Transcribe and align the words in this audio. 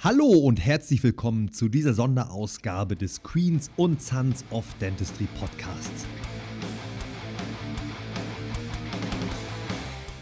Hallo 0.00 0.26
und 0.28 0.64
herzlich 0.64 1.02
willkommen 1.02 1.50
zu 1.50 1.68
dieser 1.68 1.92
Sonderausgabe 1.92 2.94
des 2.94 3.24
Queens 3.24 3.68
und 3.76 4.00
Sons 4.00 4.44
of 4.50 4.64
Dentistry 4.74 5.26
Podcasts. 5.40 6.06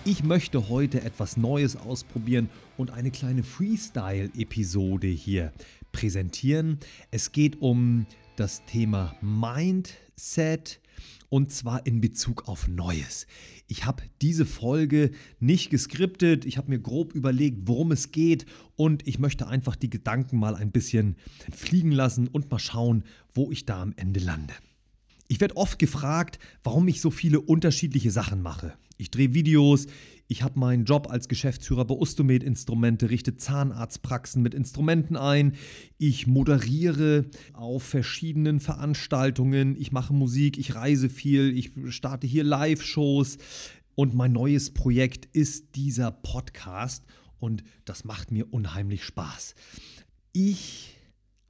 Ich 0.06 0.24
möchte 0.24 0.70
heute 0.70 1.02
etwas 1.02 1.36
Neues 1.36 1.76
ausprobieren 1.76 2.48
und 2.78 2.90
eine 2.90 3.10
kleine 3.10 3.42
Freestyle-Episode 3.42 5.08
hier 5.08 5.52
präsentieren. 5.92 6.78
Es 7.10 7.32
geht 7.32 7.60
um 7.60 8.06
das 8.36 8.64
Thema 8.64 9.14
Mindset, 9.20 10.80
und 11.28 11.52
zwar 11.52 11.84
in 11.84 12.00
Bezug 12.00 12.48
auf 12.48 12.66
Neues. 12.66 13.26
Ich 13.68 13.84
habe 13.84 14.02
diese 14.22 14.46
Folge 14.46 15.10
nicht 15.40 15.70
geskriptet, 15.70 16.44
ich 16.44 16.56
habe 16.56 16.70
mir 16.70 16.78
grob 16.78 17.14
überlegt, 17.14 17.66
worum 17.66 17.90
es 17.90 18.12
geht 18.12 18.46
und 18.76 19.06
ich 19.08 19.18
möchte 19.18 19.48
einfach 19.48 19.74
die 19.74 19.90
Gedanken 19.90 20.38
mal 20.38 20.54
ein 20.54 20.70
bisschen 20.70 21.16
fliegen 21.52 21.90
lassen 21.90 22.28
und 22.28 22.50
mal 22.50 22.60
schauen, 22.60 23.04
wo 23.34 23.50
ich 23.50 23.66
da 23.66 23.82
am 23.82 23.92
Ende 23.96 24.20
lande. 24.20 24.54
Ich 25.28 25.40
werde 25.40 25.56
oft 25.56 25.78
gefragt, 25.78 26.38
warum 26.62 26.86
ich 26.88 27.00
so 27.00 27.10
viele 27.10 27.40
unterschiedliche 27.40 28.10
Sachen 28.10 28.42
mache. 28.42 28.74
Ich 28.98 29.10
drehe 29.10 29.34
Videos, 29.34 29.86
ich 30.28 30.42
habe 30.42 30.58
meinen 30.58 30.84
Job 30.84 31.08
als 31.10 31.28
Geschäftsführer 31.28 31.84
bei 31.84 31.94
Ustomed 31.94 32.42
Instrumente, 32.42 33.10
richte 33.10 33.36
Zahnarztpraxen 33.36 34.42
mit 34.42 34.54
Instrumenten 34.54 35.16
ein, 35.16 35.54
ich 35.98 36.26
moderiere 36.26 37.26
auf 37.52 37.82
verschiedenen 37.82 38.58
Veranstaltungen, 38.58 39.76
ich 39.78 39.92
mache 39.92 40.14
Musik, 40.14 40.58
ich 40.58 40.74
reise 40.74 41.08
viel, 41.08 41.56
ich 41.56 41.72
starte 41.88 42.26
hier 42.26 42.42
Live-Shows 42.42 43.38
und 43.94 44.14
mein 44.14 44.32
neues 44.32 44.72
Projekt 44.72 45.26
ist 45.32 45.76
dieser 45.76 46.10
Podcast 46.10 47.04
und 47.38 47.62
das 47.84 48.04
macht 48.04 48.32
mir 48.32 48.52
unheimlich 48.52 49.04
Spaß. 49.04 49.54
Ich 50.32 50.95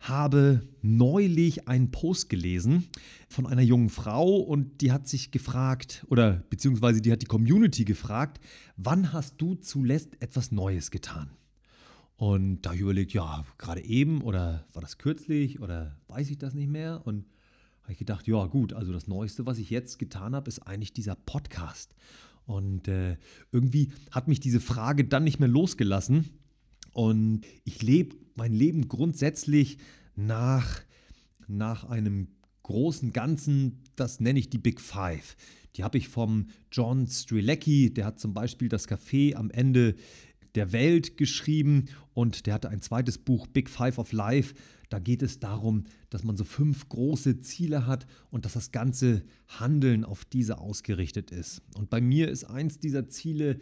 habe 0.09 0.62
neulich 0.83 1.69
einen 1.69 1.91
Post 1.91 2.29
gelesen 2.29 2.88
von 3.29 3.46
einer 3.46 3.62
jungen 3.62 3.88
Frau 3.88 4.37
und 4.37 4.80
die 4.80 4.93
hat 4.93 5.09
sich 5.09 5.30
gefragt, 5.30 6.04
oder 6.09 6.45
beziehungsweise 6.51 7.01
die 7.01 7.12
hat 7.12 7.23
die 7.23 7.26
Community 7.26 7.85
gefragt, 7.85 8.40
wann 8.77 9.12
hast 9.12 9.40
du 9.40 9.54
zuletzt 9.54 10.21
etwas 10.21 10.52
Neues 10.52 10.90
getan? 10.90 11.30
Und 12.16 12.62
da 12.62 12.71
habe 12.71 12.77
ich 12.77 12.82
überlegt, 12.82 13.12
ja, 13.12 13.45
gerade 13.59 13.84
eben 13.84 14.23
oder 14.23 14.65
war 14.73 14.80
das 14.80 14.99
kürzlich 14.99 15.60
oder 15.60 15.96
weiß 16.09 16.30
ich 16.30 16.38
das 16.38 16.54
nicht 16.54 16.68
mehr? 16.68 17.02
Und 17.04 17.27
habe 17.82 17.93
ich 17.93 17.99
gedacht, 17.99 18.27
ja 18.27 18.46
gut, 18.46 18.73
also 18.73 18.93
das 18.93 19.07
Neueste, 19.07 19.46
was 19.46 19.59
ich 19.59 19.71
jetzt 19.71 19.99
getan 19.99 20.34
habe, 20.34 20.49
ist 20.49 20.60
eigentlich 20.60 20.93
dieser 20.93 21.15
Podcast. 21.15 21.95
Und 22.46 22.88
äh, 22.88 23.16
irgendwie 23.52 23.93
hat 24.10 24.29
mich 24.29 24.40
diese 24.40 24.60
Frage 24.60 25.04
dann 25.04 25.24
nicht 25.24 25.40
mehr 25.40 25.49
losgelassen. 25.49 26.30
Und 26.93 27.43
ich 27.65 27.82
lebe 27.82 28.16
mein 28.37 28.52
Leben 28.52 28.88
grundsätzlich 28.88 29.79
nach, 30.15 30.82
nach 31.48 31.84
einem 31.84 32.29
großen 32.62 33.12
Ganzen, 33.12 33.82
das 33.96 34.20
nenne 34.20 34.38
ich 34.38 34.51
die 34.51 34.59
Big 34.59 34.80
Five. 34.80 35.37
Die 35.76 35.84
habe 35.84 35.98
ich 35.98 36.09
vom 36.09 36.48
John 36.73 37.06
Strilecki, 37.06 37.93
der 37.93 38.06
hat 38.06 38.18
zum 38.18 38.34
Beispiel 38.34 38.68
das 38.68 38.88
Café 38.88 39.34
am 39.34 39.51
Ende 39.51 39.95
der 40.54 40.73
Welt 40.73 41.16
geschrieben 41.16 41.87
und 42.15 42.46
der 42.46 42.54
hatte 42.54 42.70
ein 42.70 42.80
zweites 42.80 43.18
Buch, 43.18 43.46
Big 43.46 43.68
Five 43.68 43.98
of 43.98 44.12
Life. 44.12 44.54
Da 44.88 44.98
geht 44.98 45.23
es 45.23 45.38
darum, 45.38 45.84
dass 46.10 46.24
man 46.24 46.37
so 46.37 46.45
fünf 46.45 46.88
große 46.88 47.40
Ziele 47.40 47.87
hat 47.87 48.06
und 48.30 48.45
dass 48.45 48.54
das 48.54 48.73
ganze 48.73 49.23
Handeln 49.48 50.04
auf 50.04 50.24
diese 50.24 50.59
ausgerichtet 50.59 51.30
ist. 51.30 51.60
Und 51.74 51.90
bei 51.90 52.00
mir 52.00 52.30
ist 52.30 52.45
eins 52.45 52.78
dieser 52.78 53.09
Ziele, 53.09 53.59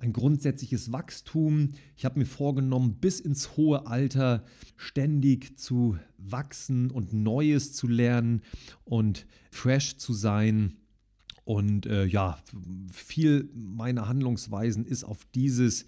ein 0.00 0.12
grundsätzliches 0.12 0.92
Wachstum. 0.92 1.70
Ich 1.96 2.04
habe 2.04 2.18
mir 2.18 2.26
vorgenommen, 2.26 2.96
bis 3.00 3.20
ins 3.20 3.56
hohe 3.56 3.86
Alter 3.86 4.44
ständig 4.76 5.58
zu 5.58 5.98
wachsen 6.16 6.90
und 6.90 7.12
Neues 7.12 7.72
zu 7.72 7.86
lernen 7.86 8.42
und 8.84 9.26
fresh 9.50 9.96
zu 9.96 10.12
sein. 10.12 10.74
Und 11.44 11.86
äh, 11.86 12.04
ja, 12.04 12.38
viel 12.92 13.48
meiner 13.54 14.08
Handlungsweisen 14.08 14.84
ist 14.84 15.04
auf 15.04 15.24
dieses 15.34 15.86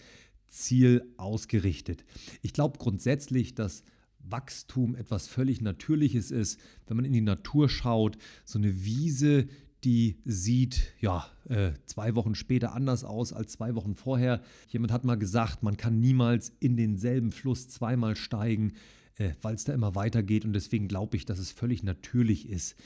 Ziel 0.48 1.04
ausgerichtet. 1.16 2.04
Ich 2.42 2.52
glaube 2.52 2.78
grundsätzlich, 2.78 3.54
dass 3.54 3.82
Wachstum 4.22 4.94
etwas 4.94 5.28
völlig 5.28 5.60
Natürliches 5.60 6.30
ist. 6.30 6.58
Wenn 6.86 6.96
man 6.96 7.04
in 7.04 7.12
die 7.12 7.20
Natur 7.20 7.68
schaut, 7.68 8.18
so 8.44 8.58
eine 8.58 8.84
Wiese, 8.84 9.48
die 9.84 10.18
sieht 10.24 10.92
ja 11.00 11.26
äh, 11.48 11.72
zwei 11.86 12.14
Wochen 12.14 12.34
später 12.34 12.74
anders 12.74 13.04
aus 13.04 13.32
als 13.32 13.52
zwei 13.52 13.74
Wochen 13.74 13.94
vorher. 13.94 14.42
Jemand 14.68 14.92
hat 14.92 15.04
mal 15.04 15.16
gesagt, 15.16 15.62
man 15.62 15.76
kann 15.76 16.00
niemals 16.00 16.52
in 16.60 16.76
denselben 16.76 17.32
Fluss 17.32 17.68
zweimal 17.68 18.16
steigen, 18.16 18.74
äh, 19.16 19.30
weil 19.42 19.54
es 19.54 19.64
da 19.64 19.72
immer 19.72 19.94
weitergeht. 19.94 20.44
Und 20.44 20.52
deswegen 20.52 20.88
glaube 20.88 21.16
ich, 21.16 21.24
dass 21.24 21.38
es 21.38 21.50
völlig 21.50 21.82
natürlich 21.82 22.48
ist, 22.48 22.76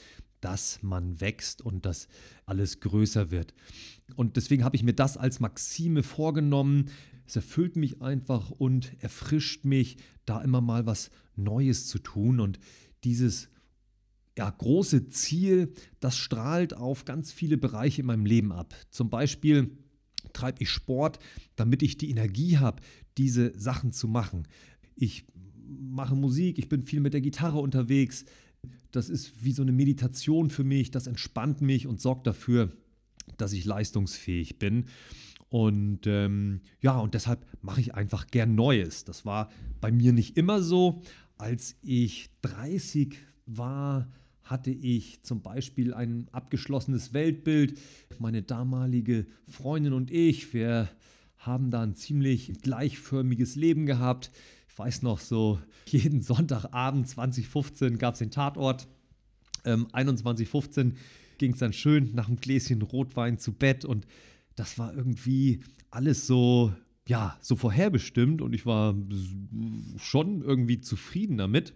dass 0.41 0.83
man 0.83 1.19
wächst 1.19 1.61
und 1.61 1.85
dass 1.85 2.07
alles 2.45 2.79
größer 2.79 3.31
wird. 3.31 3.53
Und 4.15 4.37
deswegen 4.37 4.63
habe 4.63 4.75
ich 4.75 4.83
mir 4.83 4.93
das 4.93 5.17
als 5.17 5.39
Maxime 5.39 6.03
vorgenommen. 6.03 6.91
Es 7.25 7.35
erfüllt 7.35 7.75
mich 7.75 8.01
einfach 8.01 8.51
und 8.51 8.91
erfrischt 9.01 9.65
mich, 9.65 9.97
da 10.25 10.41
immer 10.41 10.61
mal 10.61 10.85
was 10.85 11.11
Neues 11.35 11.87
zu 11.87 11.99
tun. 11.99 12.39
Und 12.39 12.59
dieses 13.03 13.49
ja, 14.37 14.49
große 14.49 15.07
Ziel, 15.07 15.73
das 15.99 16.17
strahlt 16.17 16.73
auf 16.73 17.05
ganz 17.05 17.31
viele 17.31 17.57
Bereiche 17.57 18.01
in 18.01 18.07
meinem 18.07 18.25
Leben 18.25 18.51
ab. 18.51 18.75
Zum 18.89 19.09
Beispiel 19.09 19.77
treibe 20.33 20.61
ich 20.61 20.69
Sport, 20.69 21.19
damit 21.55 21.81
ich 21.81 21.97
die 21.97 22.09
Energie 22.09 22.57
habe, 22.57 22.81
diese 23.17 23.57
Sachen 23.57 23.91
zu 23.91 24.07
machen. 24.07 24.47
Ich 24.95 25.25
mache 25.67 26.15
Musik, 26.15 26.59
ich 26.59 26.69
bin 26.69 26.83
viel 26.83 26.99
mit 26.99 27.13
der 27.13 27.21
Gitarre 27.21 27.59
unterwegs. 27.59 28.25
Das 28.91 29.09
ist 29.09 29.43
wie 29.43 29.51
so 29.51 29.61
eine 29.61 29.71
Meditation 29.71 30.49
für 30.49 30.63
mich, 30.63 30.91
das 30.91 31.07
entspannt 31.07 31.61
mich 31.61 31.87
und 31.87 32.01
sorgt 32.01 32.27
dafür, 32.27 32.71
dass 33.37 33.53
ich 33.53 33.65
leistungsfähig 33.65 34.59
bin. 34.59 34.85
Und 35.49 36.07
ähm, 36.07 36.61
ja, 36.81 36.97
und 36.97 37.13
deshalb 37.13 37.45
mache 37.61 37.79
ich 37.79 37.95
einfach 37.95 38.27
gern 38.27 38.55
Neues. 38.55 39.05
Das 39.05 39.25
war 39.25 39.49
bei 39.79 39.91
mir 39.91 40.11
nicht 40.11 40.37
immer 40.37 40.61
so. 40.61 41.01
Als 41.37 41.75
ich 41.81 42.29
30 42.41 43.15
war, 43.45 44.09
hatte 44.45 44.71
ich 44.71 45.23
zum 45.23 45.41
Beispiel 45.41 45.93
ein 45.93 46.27
abgeschlossenes 46.31 47.13
Weltbild. 47.13 47.79
Meine 48.19 48.43
damalige 48.43 49.25
Freundin 49.47 49.93
und 49.93 50.11
ich, 50.11 50.53
wir 50.53 50.87
haben 51.37 51.71
da 51.71 51.81
ein 51.81 51.95
ziemlich 51.95 52.53
gleichförmiges 52.61 53.55
Leben 53.55 53.85
gehabt. 53.85 54.31
Ich 54.69 54.77
weiß 54.77 55.01
noch 55.01 55.19
so, 55.19 55.59
jeden 55.87 56.21
Sonntagabend 56.21 57.07
2015 57.07 57.97
gab 57.97 58.13
es 58.13 58.19
den 58.19 58.31
Tatort. 58.31 58.87
Ähm, 59.63 59.87
21.15 59.87 60.93
ging 61.39 61.53
es 61.53 61.59
dann 61.59 61.73
schön 61.73 62.13
nach 62.13 62.27
einem 62.27 62.37
Gläschen 62.37 62.81
Rotwein 62.81 63.39
zu 63.39 63.51
Bett 63.51 63.83
und 63.83 64.05
das 64.55 64.77
war 64.77 64.93
irgendwie 64.93 65.63
alles 65.89 66.27
so, 66.27 66.71
ja, 67.07 67.37
so 67.41 67.55
vorherbestimmt 67.55 68.41
und 68.41 68.53
ich 68.53 68.65
war 68.65 68.95
schon 69.97 70.41
irgendwie 70.41 70.81
zufrieden 70.81 71.37
damit. 71.37 71.73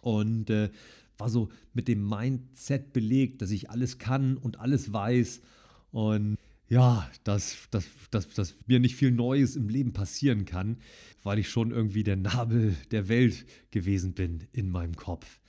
Und 0.00 0.50
äh, 0.50 0.70
war 1.18 1.28
so 1.28 1.48
mit 1.72 1.88
dem 1.88 2.08
Mindset 2.08 2.92
belegt, 2.92 3.42
dass 3.42 3.50
ich 3.50 3.70
alles 3.70 3.98
kann 3.98 4.36
und 4.36 4.58
alles 4.60 4.92
weiß. 4.92 5.40
Und 5.90 6.36
ja, 6.68 7.08
dass, 7.24 7.68
dass, 7.70 7.84
dass, 8.10 8.28
dass 8.30 8.56
mir 8.66 8.80
nicht 8.80 8.96
viel 8.96 9.10
Neues 9.10 9.56
im 9.56 9.68
Leben 9.68 9.92
passieren 9.92 10.44
kann, 10.44 10.78
weil 11.22 11.38
ich 11.38 11.48
schon 11.48 11.70
irgendwie 11.70 12.02
der 12.02 12.16
Nabel 12.16 12.74
der 12.90 13.08
Welt 13.08 13.46
gewesen 13.70 14.14
bin 14.14 14.44
in 14.52 14.70
meinem 14.70 14.96
Kopf. 14.96 15.40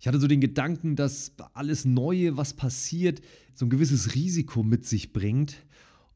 Ich 0.00 0.08
hatte 0.08 0.20
so 0.20 0.26
den 0.26 0.40
Gedanken, 0.40 0.96
dass 0.96 1.32
alles 1.54 1.84
Neue, 1.84 2.36
was 2.36 2.54
passiert, 2.54 3.22
so 3.54 3.64
ein 3.64 3.70
gewisses 3.70 4.14
Risiko 4.14 4.62
mit 4.62 4.84
sich 4.84 5.12
bringt. 5.12 5.64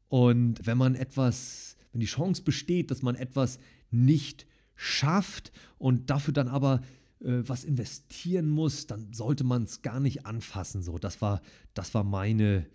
Und 0.09 0.65
wenn 0.65 0.77
man 0.77 0.95
etwas, 0.95 1.75
wenn 1.91 2.01
die 2.01 2.07
Chance 2.07 2.43
besteht, 2.43 2.91
dass 2.91 3.01
man 3.01 3.15
etwas 3.15 3.57
nicht 3.89 4.45
schafft 4.75 5.51
und 5.77 6.09
dafür 6.09 6.33
dann 6.33 6.47
aber 6.47 6.81
was 7.19 7.63
investieren 7.63 8.49
muss, 8.49 8.87
dann 8.87 9.13
sollte 9.13 9.43
man 9.43 9.63
es 9.63 9.81
gar 9.81 9.99
nicht 9.99 10.25
anfassen. 10.25 10.81
So, 10.81 10.97
das 10.97 11.21
war, 11.21 11.41
das 11.73 11.93
war 11.93 12.03
meine, 12.03 12.65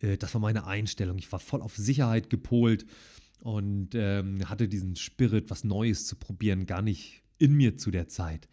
äh, 0.00 0.16
das 0.16 0.34
war 0.34 0.40
meine 0.40 0.66
Einstellung. 0.66 1.18
Ich 1.18 1.30
war 1.32 1.38
voll 1.40 1.62
auf 1.62 1.76
Sicherheit 1.76 2.30
gepolt 2.30 2.86
und 3.40 3.90
ähm, 3.94 4.48
hatte 4.48 4.68
diesen 4.68 4.96
Spirit, 4.96 5.50
was 5.50 5.64
Neues 5.64 6.06
zu 6.06 6.16
probieren, 6.16 6.66
gar 6.66 6.82
nicht 6.82 7.22
in 7.38 7.54
mir 7.54 7.76
zu 7.76 7.90
der 7.90 8.08
Zeit. 8.08 8.48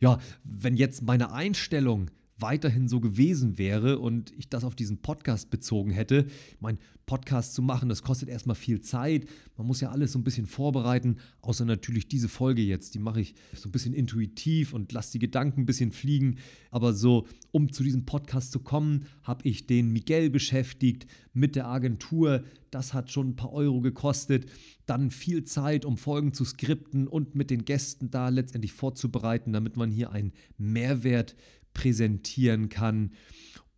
Ja, 0.00 0.18
wenn 0.44 0.76
jetzt 0.76 1.02
meine 1.02 1.32
Einstellung 1.32 2.10
weiterhin 2.42 2.88
so 2.88 3.00
gewesen 3.00 3.56
wäre 3.56 3.98
und 3.98 4.32
ich 4.36 4.48
das 4.48 4.64
auf 4.64 4.74
diesen 4.74 4.98
Podcast 4.98 5.50
bezogen 5.50 5.92
hätte. 5.92 6.26
Mein 6.60 6.78
Podcast 7.06 7.54
zu 7.54 7.62
machen, 7.62 7.88
das 7.88 8.02
kostet 8.02 8.28
erstmal 8.28 8.56
viel 8.56 8.80
Zeit. 8.80 9.26
Man 9.56 9.66
muss 9.66 9.80
ja 9.80 9.90
alles 9.90 10.12
so 10.12 10.18
ein 10.18 10.24
bisschen 10.24 10.46
vorbereiten, 10.46 11.16
außer 11.40 11.64
natürlich 11.64 12.08
diese 12.08 12.28
Folge 12.28 12.62
jetzt. 12.62 12.94
Die 12.94 12.98
mache 12.98 13.20
ich 13.20 13.34
so 13.54 13.68
ein 13.68 13.72
bisschen 13.72 13.92
intuitiv 13.92 14.72
und 14.72 14.92
lasse 14.92 15.12
die 15.12 15.18
Gedanken 15.18 15.62
ein 15.62 15.66
bisschen 15.66 15.92
fliegen. 15.92 16.36
Aber 16.70 16.92
so, 16.92 17.26
um 17.50 17.72
zu 17.72 17.82
diesem 17.82 18.04
Podcast 18.04 18.52
zu 18.52 18.60
kommen, 18.60 19.06
habe 19.22 19.48
ich 19.48 19.66
den 19.66 19.92
Miguel 19.92 20.30
beschäftigt 20.30 21.06
mit 21.34 21.56
der 21.56 21.66
Agentur. 21.66 22.44
Das 22.70 22.94
hat 22.94 23.10
schon 23.10 23.30
ein 23.30 23.36
paar 23.36 23.52
Euro 23.52 23.80
gekostet. 23.80 24.46
Dann 24.86 25.10
viel 25.10 25.44
Zeit, 25.44 25.84
um 25.84 25.96
Folgen 25.96 26.32
zu 26.32 26.44
skripten 26.44 27.08
und 27.08 27.34
mit 27.34 27.50
den 27.50 27.64
Gästen 27.64 28.10
da 28.10 28.28
letztendlich 28.28 28.72
vorzubereiten, 28.72 29.52
damit 29.52 29.76
man 29.76 29.90
hier 29.90 30.12
einen 30.12 30.32
Mehrwert 30.56 31.36
präsentieren 31.74 32.68
kann. 32.68 33.12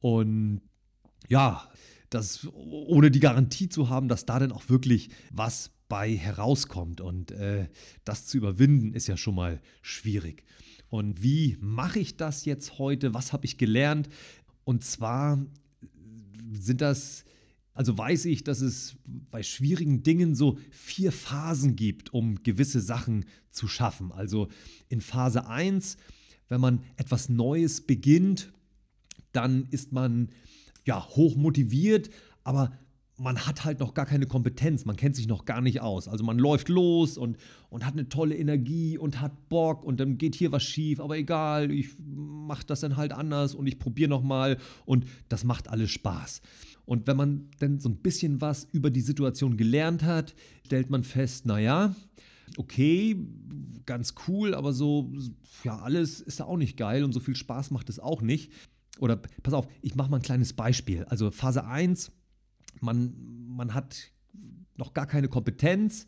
Und 0.00 0.60
ja, 1.28 1.68
das 2.10 2.46
ohne 2.52 3.10
die 3.10 3.20
Garantie 3.20 3.68
zu 3.68 3.88
haben, 3.88 4.08
dass 4.08 4.26
da 4.26 4.38
dann 4.38 4.52
auch 4.52 4.68
wirklich 4.68 5.10
was 5.30 5.70
bei 5.88 6.16
herauskommt. 6.16 7.00
Und 7.00 7.30
äh, 7.32 7.68
das 8.04 8.26
zu 8.26 8.36
überwinden 8.36 8.94
ist 8.94 9.06
ja 9.06 9.16
schon 9.16 9.34
mal 9.34 9.60
schwierig. 9.82 10.44
Und 10.88 11.22
wie 11.22 11.56
mache 11.60 11.98
ich 11.98 12.16
das 12.16 12.44
jetzt 12.44 12.78
heute? 12.78 13.14
Was 13.14 13.32
habe 13.32 13.46
ich 13.46 13.58
gelernt? 13.58 14.08
Und 14.64 14.84
zwar 14.84 15.44
sind 16.52 16.80
das, 16.80 17.24
also 17.72 17.98
weiß 17.98 18.26
ich, 18.26 18.44
dass 18.44 18.60
es 18.60 18.96
bei 19.04 19.42
schwierigen 19.42 20.02
Dingen 20.02 20.34
so 20.34 20.58
vier 20.70 21.10
Phasen 21.10 21.74
gibt, 21.74 22.14
um 22.14 22.42
gewisse 22.42 22.80
Sachen 22.80 23.24
zu 23.50 23.66
schaffen. 23.66 24.12
Also 24.12 24.48
in 24.88 25.00
Phase 25.00 25.48
1 25.48 25.96
wenn 26.48 26.60
man 26.60 26.82
etwas 26.96 27.28
Neues 27.28 27.80
beginnt, 27.80 28.52
dann 29.32 29.66
ist 29.70 29.92
man 29.92 30.28
ja 30.84 31.06
hoch 31.08 31.36
motiviert, 31.36 32.10
aber 32.44 32.72
man 33.16 33.46
hat 33.46 33.64
halt 33.64 33.78
noch 33.78 33.94
gar 33.94 34.06
keine 34.06 34.26
Kompetenz, 34.26 34.84
man 34.84 34.96
kennt 34.96 35.14
sich 35.14 35.28
noch 35.28 35.44
gar 35.44 35.60
nicht 35.60 35.80
aus. 35.80 36.08
Also 36.08 36.24
man 36.24 36.38
läuft 36.38 36.68
los 36.68 37.16
und, 37.16 37.36
und 37.70 37.86
hat 37.86 37.92
eine 37.92 38.08
tolle 38.08 38.36
Energie 38.36 38.98
und 38.98 39.20
hat 39.20 39.48
Bock 39.48 39.84
und 39.84 40.00
dann 40.00 40.18
geht 40.18 40.34
hier 40.34 40.50
was 40.50 40.64
schief, 40.64 40.98
aber 40.98 41.16
egal, 41.16 41.70
ich 41.70 41.90
mache 41.98 42.66
das 42.66 42.80
dann 42.80 42.96
halt 42.96 43.12
anders 43.12 43.54
und 43.54 43.66
ich 43.66 43.78
probiere 43.78 44.10
nochmal 44.10 44.58
und 44.84 45.06
das 45.28 45.44
macht 45.44 45.68
alles 45.68 45.90
Spaß. 45.92 46.42
Und 46.86 47.06
wenn 47.06 47.16
man 47.16 47.48
dann 47.60 47.78
so 47.78 47.88
ein 47.88 47.96
bisschen 47.96 48.40
was 48.40 48.66
über 48.72 48.90
die 48.90 49.00
Situation 49.00 49.56
gelernt 49.56 50.02
hat, 50.02 50.34
stellt 50.66 50.90
man 50.90 51.04
fest, 51.04 51.46
naja, 51.46 51.94
okay, 52.56 53.16
ganz 53.86 54.14
cool, 54.28 54.54
aber 54.54 54.72
so, 54.72 55.12
ja, 55.62 55.78
alles 55.78 56.20
ist 56.20 56.38
ja 56.38 56.46
auch 56.46 56.56
nicht 56.56 56.76
geil 56.76 57.04
und 57.04 57.12
so 57.12 57.20
viel 57.20 57.36
Spaß 57.36 57.70
macht 57.70 57.88
es 57.88 57.98
auch 57.98 58.22
nicht. 58.22 58.52
Oder 58.98 59.16
pass 59.42 59.54
auf, 59.54 59.66
ich 59.82 59.94
mache 59.94 60.10
mal 60.10 60.18
ein 60.18 60.22
kleines 60.22 60.52
Beispiel. 60.52 61.04
Also 61.04 61.30
Phase 61.30 61.66
1, 61.66 62.12
man, 62.80 63.14
man 63.48 63.74
hat 63.74 64.12
noch 64.76 64.94
gar 64.94 65.06
keine 65.06 65.28
Kompetenz, 65.28 66.06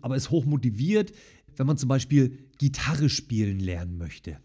aber 0.00 0.16
ist 0.16 0.30
hoch 0.30 0.44
motiviert. 0.44 1.12
Wenn 1.56 1.66
man 1.66 1.78
zum 1.78 1.88
Beispiel 1.88 2.48
Gitarre 2.58 3.08
spielen 3.08 3.58
lernen 3.58 3.98
möchte, 3.98 4.38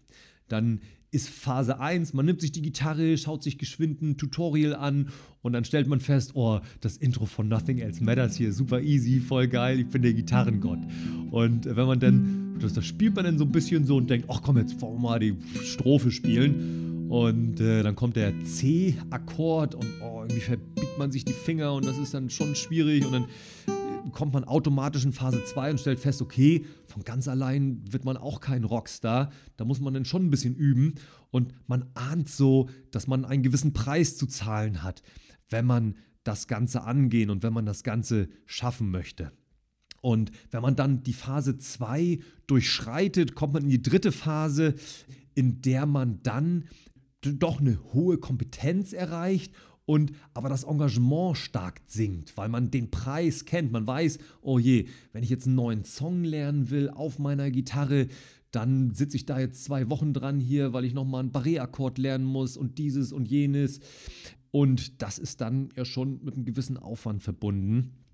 dann 0.48 0.80
ist 1.10 1.28
Phase 1.28 1.80
1, 1.80 2.12
man 2.12 2.26
nimmt 2.26 2.40
sich 2.40 2.52
die 2.52 2.62
Gitarre, 2.62 3.16
schaut 3.16 3.42
sich 3.42 3.58
geschwind 3.58 4.02
ein 4.02 4.16
Tutorial 4.16 4.74
an 4.74 5.08
und 5.42 5.52
dann 5.52 5.64
stellt 5.64 5.86
man 5.86 6.00
fest, 6.00 6.32
oh, 6.34 6.60
das 6.80 6.96
Intro 6.96 7.26
von 7.26 7.48
Nothing 7.48 7.78
Else 7.78 8.02
Matters 8.02 8.36
hier, 8.36 8.52
super 8.52 8.80
easy, 8.80 9.20
voll 9.20 9.48
geil, 9.48 9.80
ich 9.80 9.86
bin 9.88 10.02
der 10.02 10.12
Gitarrengott. 10.12 10.80
Und 11.30 11.64
wenn 11.64 11.86
man 11.86 12.00
dann, 12.00 12.58
das, 12.60 12.72
das 12.72 12.84
spielt 12.84 13.14
man 13.14 13.24
dann 13.24 13.38
so 13.38 13.44
ein 13.44 13.52
bisschen 13.52 13.84
so 13.84 13.96
und 13.96 14.10
denkt, 14.10 14.26
ach 14.30 14.42
komm, 14.42 14.58
jetzt 14.58 14.80
wollen 14.80 14.94
wir 14.94 15.00
mal 15.00 15.18
die 15.18 15.36
Strophe 15.64 16.10
spielen. 16.10 17.08
Und 17.08 17.60
äh, 17.60 17.84
dann 17.84 17.94
kommt 17.94 18.16
der 18.16 18.32
C-Akkord 18.44 19.76
und 19.76 19.86
oh, 20.02 20.22
irgendwie 20.22 20.40
verbiegt 20.40 20.98
man 20.98 21.12
sich 21.12 21.24
die 21.24 21.32
Finger 21.32 21.72
und 21.72 21.86
das 21.86 21.98
ist 21.98 22.14
dann 22.14 22.30
schon 22.30 22.56
schwierig 22.56 23.06
und 23.06 23.12
dann 23.12 23.26
kommt 24.12 24.32
man 24.32 24.44
automatisch 24.44 25.04
in 25.04 25.12
Phase 25.12 25.44
2 25.44 25.72
und 25.72 25.80
stellt 25.80 26.00
fest, 26.00 26.22
okay, 26.22 26.64
von 26.86 27.04
ganz 27.04 27.28
allein 27.28 27.80
wird 27.90 28.04
man 28.04 28.16
auch 28.16 28.40
kein 28.40 28.64
Rockstar. 28.64 29.30
Da 29.56 29.64
muss 29.64 29.80
man 29.80 29.94
dann 29.94 30.04
schon 30.04 30.26
ein 30.26 30.30
bisschen 30.30 30.54
üben. 30.54 30.94
Und 31.30 31.54
man 31.66 31.86
ahnt 31.94 32.28
so, 32.28 32.68
dass 32.90 33.06
man 33.06 33.24
einen 33.24 33.42
gewissen 33.42 33.72
Preis 33.72 34.16
zu 34.16 34.26
zahlen 34.26 34.82
hat, 34.82 35.02
wenn 35.50 35.66
man 35.66 35.96
das 36.24 36.46
Ganze 36.46 36.82
angehen 36.82 37.30
und 37.30 37.42
wenn 37.42 37.52
man 37.52 37.66
das 37.66 37.82
Ganze 37.82 38.28
schaffen 38.46 38.90
möchte. 38.90 39.32
Und 40.02 40.30
wenn 40.50 40.62
man 40.62 40.76
dann 40.76 41.02
die 41.02 41.12
Phase 41.12 41.58
2 41.58 42.20
durchschreitet, 42.46 43.34
kommt 43.34 43.54
man 43.54 43.64
in 43.64 43.70
die 43.70 43.82
dritte 43.82 44.12
Phase, 44.12 44.74
in 45.34 45.62
der 45.62 45.86
man 45.86 46.22
dann 46.22 46.64
doch 47.20 47.60
eine 47.60 47.78
hohe 47.92 48.18
Kompetenz 48.18 48.92
erreicht 48.92 49.52
und 49.86 50.12
aber 50.34 50.48
das 50.48 50.64
Engagement 50.64 51.38
stark 51.38 51.80
sinkt, 51.86 52.36
weil 52.36 52.48
man 52.48 52.70
den 52.70 52.90
Preis 52.90 53.44
kennt. 53.44 53.72
Man 53.72 53.86
weiß, 53.86 54.18
oh 54.42 54.58
je, 54.58 54.86
wenn 55.12 55.22
ich 55.22 55.30
jetzt 55.30 55.46
einen 55.46 55.54
neuen 55.54 55.84
Song 55.84 56.24
lernen 56.24 56.70
will 56.70 56.90
auf 56.90 57.18
meiner 57.18 57.50
Gitarre, 57.50 58.08
dann 58.50 58.94
sitze 58.94 59.16
ich 59.16 59.26
da 59.26 59.38
jetzt 59.38 59.64
zwei 59.64 59.88
Wochen 59.88 60.12
dran 60.12 60.40
hier, 60.40 60.72
weil 60.72 60.84
ich 60.84 60.94
nochmal 60.94 61.20
einen 61.20 61.32
Barré-Akkord 61.32 61.98
lernen 61.98 62.24
muss 62.24 62.56
und 62.56 62.78
dieses 62.78 63.12
und 63.12 63.28
jenes. 63.28 63.80
Und 64.50 65.02
das 65.02 65.18
ist 65.18 65.40
dann 65.40 65.68
ja 65.76 65.84
schon 65.84 66.22
mit 66.24 66.34
einem 66.34 66.44
gewissen 66.44 66.76
Aufwand 66.76 67.22
verbunden 67.22 68.05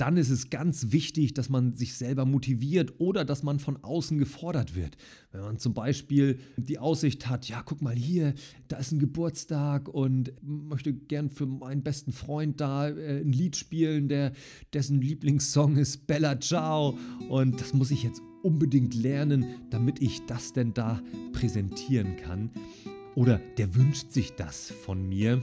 dann 0.00 0.16
ist 0.16 0.30
es 0.30 0.48
ganz 0.48 0.92
wichtig, 0.92 1.34
dass 1.34 1.50
man 1.50 1.74
sich 1.74 1.94
selber 1.94 2.24
motiviert 2.24 2.94
oder 2.98 3.24
dass 3.26 3.42
man 3.42 3.58
von 3.58 3.84
außen 3.84 4.16
gefordert 4.16 4.74
wird. 4.74 4.96
Wenn 5.30 5.42
man 5.42 5.58
zum 5.58 5.74
Beispiel 5.74 6.38
die 6.56 6.78
Aussicht 6.78 7.28
hat, 7.28 7.46
ja, 7.48 7.62
guck 7.62 7.82
mal 7.82 7.94
hier, 7.94 8.32
da 8.68 8.78
ist 8.78 8.92
ein 8.92 8.98
Geburtstag 8.98 9.88
und 9.88 10.32
möchte 10.42 10.94
gern 10.94 11.28
für 11.28 11.44
meinen 11.44 11.82
besten 11.82 12.12
Freund 12.12 12.62
da 12.62 12.88
äh, 12.88 13.20
ein 13.20 13.32
Lied 13.32 13.56
spielen, 13.56 14.08
der, 14.08 14.32
dessen 14.72 15.02
Lieblingssong 15.02 15.76
ist 15.76 16.06
Bella 16.06 16.40
Ciao 16.40 16.96
und 17.28 17.60
das 17.60 17.74
muss 17.74 17.90
ich 17.90 18.02
jetzt 18.02 18.22
unbedingt 18.42 18.94
lernen, 18.94 19.44
damit 19.68 20.00
ich 20.00 20.24
das 20.24 20.54
denn 20.54 20.72
da 20.72 21.02
präsentieren 21.32 22.16
kann. 22.16 22.50
Oder 23.14 23.38
der 23.58 23.74
wünscht 23.74 24.12
sich 24.12 24.32
das 24.32 24.70
von 24.70 25.06
mir. 25.06 25.42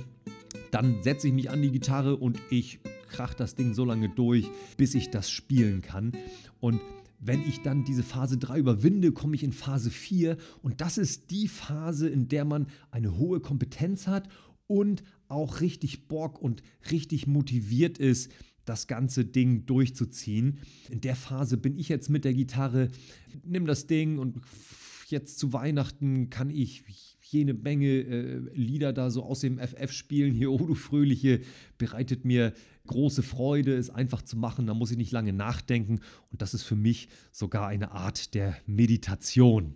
Dann 0.71 1.03
setze 1.03 1.27
ich 1.27 1.33
mich 1.33 1.51
an 1.51 1.61
die 1.61 1.71
Gitarre 1.71 2.15
und 2.15 2.39
ich 2.49 2.79
krach 3.07 3.33
das 3.33 3.55
Ding 3.55 3.73
so 3.73 3.85
lange 3.85 4.09
durch, 4.09 4.49
bis 4.77 4.95
ich 4.95 5.09
das 5.09 5.29
spielen 5.29 5.81
kann. 5.81 6.11
Und 6.59 6.81
wenn 7.19 7.41
ich 7.47 7.61
dann 7.61 7.83
diese 7.83 8.03
Phase 8.03 8.37
3 8.37 8.59
überwinde, 8.59 9.11
komme 9.11 9.35
ich 9.35 9.43
in 9.43 9.53
Phase 9.53 9.89
4 9.89 10.37
und 10.61 10.81
das 10.81 10.97
ist 10.97 11.31
die 11.31 11.47
Phase, 11.47 12.07
in 12.07 12.27
der 12.27 12.45
man 12.45 12.67
eine 12.91 13.17
hohe 13.17 13.39
Kompetenz 13.39 14.07
hat 14.07 14.29
und 14.67 15.03
auch 15.27 15.61
richtig 15.61 16.07
Bock 16.07 16.41
und 16.41 16.61
richtig 16.91 17.27
motiviert 17.27 17.97
ist, 17.97 18.31
das 18.65 18.87
ganze 18.87 19.25
Ding 19.25 19.65
durchzuziehen. 19.65 20.59
In 20.89 21.01
der 21.01 21.15
Phase 21.15 21.57
bin 21.57 21.77
ich 21.77 21.89
jetzt 21.89 22.09
mit 22.09 22.25
der 22.25 22.33
Gitarre, 22.33 22.89
nimm 23.43 23.65
das 23.65 23.87
Ding 23.87 24.19
und 24.19 24.41
jetzt 25.07 25.39
zu 25.39 25.53
Weihnachten 25.53 26.29
kann 26.29 26.49
ich 26.49 26.83
jene 27.31 27.53
Menge 27.53 27.87
äh, 27.87 28.37
Lieder 28.53 28.93
da 28.93 29.09
so 29.09 29.23
aus 29.23 29.41
dem 29.41 29.59
FF 29.59 29.91
spielen. 29.91 30.33
Hier, 30.33 30.51
oh 30.51 30.57
du 30.57 30.75
Fröhliche, 30.75 31.41
bereitet 31.77 32.25
mir 32.25 32.53
große 32.87 33.23
Freude, 33.23 33.75
es 33.75 33.89
einfach 33.89 34.21
zu 34.21 34.37
machen. 34.37 34.67
Da 34.67 34.73
muss 34.73 34.91
ich 34.91 34.97
nicht 34.97 35.11
lange 35.11 35.33
nachdenken. 35.33 35.99
Und 36.31 36.41
das 36.41 36.53
ist 36.53 36.63
für 36.63 36.75
mich 36.75 37.09
sogar 37.31 37.67
eine 37.67 37.91
Art 37.91 38.33
der 38.33 38.57
Meditation. 38.65 39.75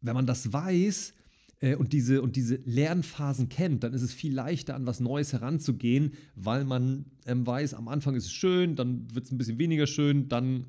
Wenn 0.00 0.14
man 0.14 0.26
das 0.26 0.52
weiß, 0.52 1.14
äh, 1.60 1.76
und 1.76 1.92
diese, 1.92 2.20
und 2.22 2.36
diese 2.36 2.56
Lernphasen 2.64 3.48
kennt, 3.48 3.84
dann 3.84 3.94
ist 3.94 4.02
es 4.02 4.12
viel 4.12 4.34
leichter, 4.34 4.74
an 4.74 4.86
was 4.86 5.00
Neues 5.00 5.32
heranzugehen, 5.32 6.12
weil 6.34 6.64
man 6.64 7.06
ähm, 7.26 7.46
weiß, 7.46 7.74
am 7.74 7.88
Anfang 7.88 8.14
ist 8.14 8.26
es 8.26 8.32
schön, 8.32 8.76
dann 8.76 9.12
wird 9.14 9.24
es 9.26 9.32
ein 9.32 9.38
bisschen 9.38 9.58
weniger 9.58 9.86
schön, 9.86 10.28
dann 10.28 10.66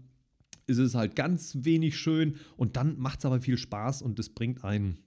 ist 0.68 0.78
es 0.78 0.96
halt 0.96 1.16
ganz 1.16 1.58
wenig 1.62 1.98
schön 1.98 2.38
und 2.58 2.76
dann 2.76 2.98
macht 2.98 3.20
es 3.20 3.26
aber 3.26 3.40
viel 3.40 3.58
Spaß 3.58 4.02
und 4.02 4.18
es 4.20 4.30
bringt 4.30 4.64
einen 4.64 5.00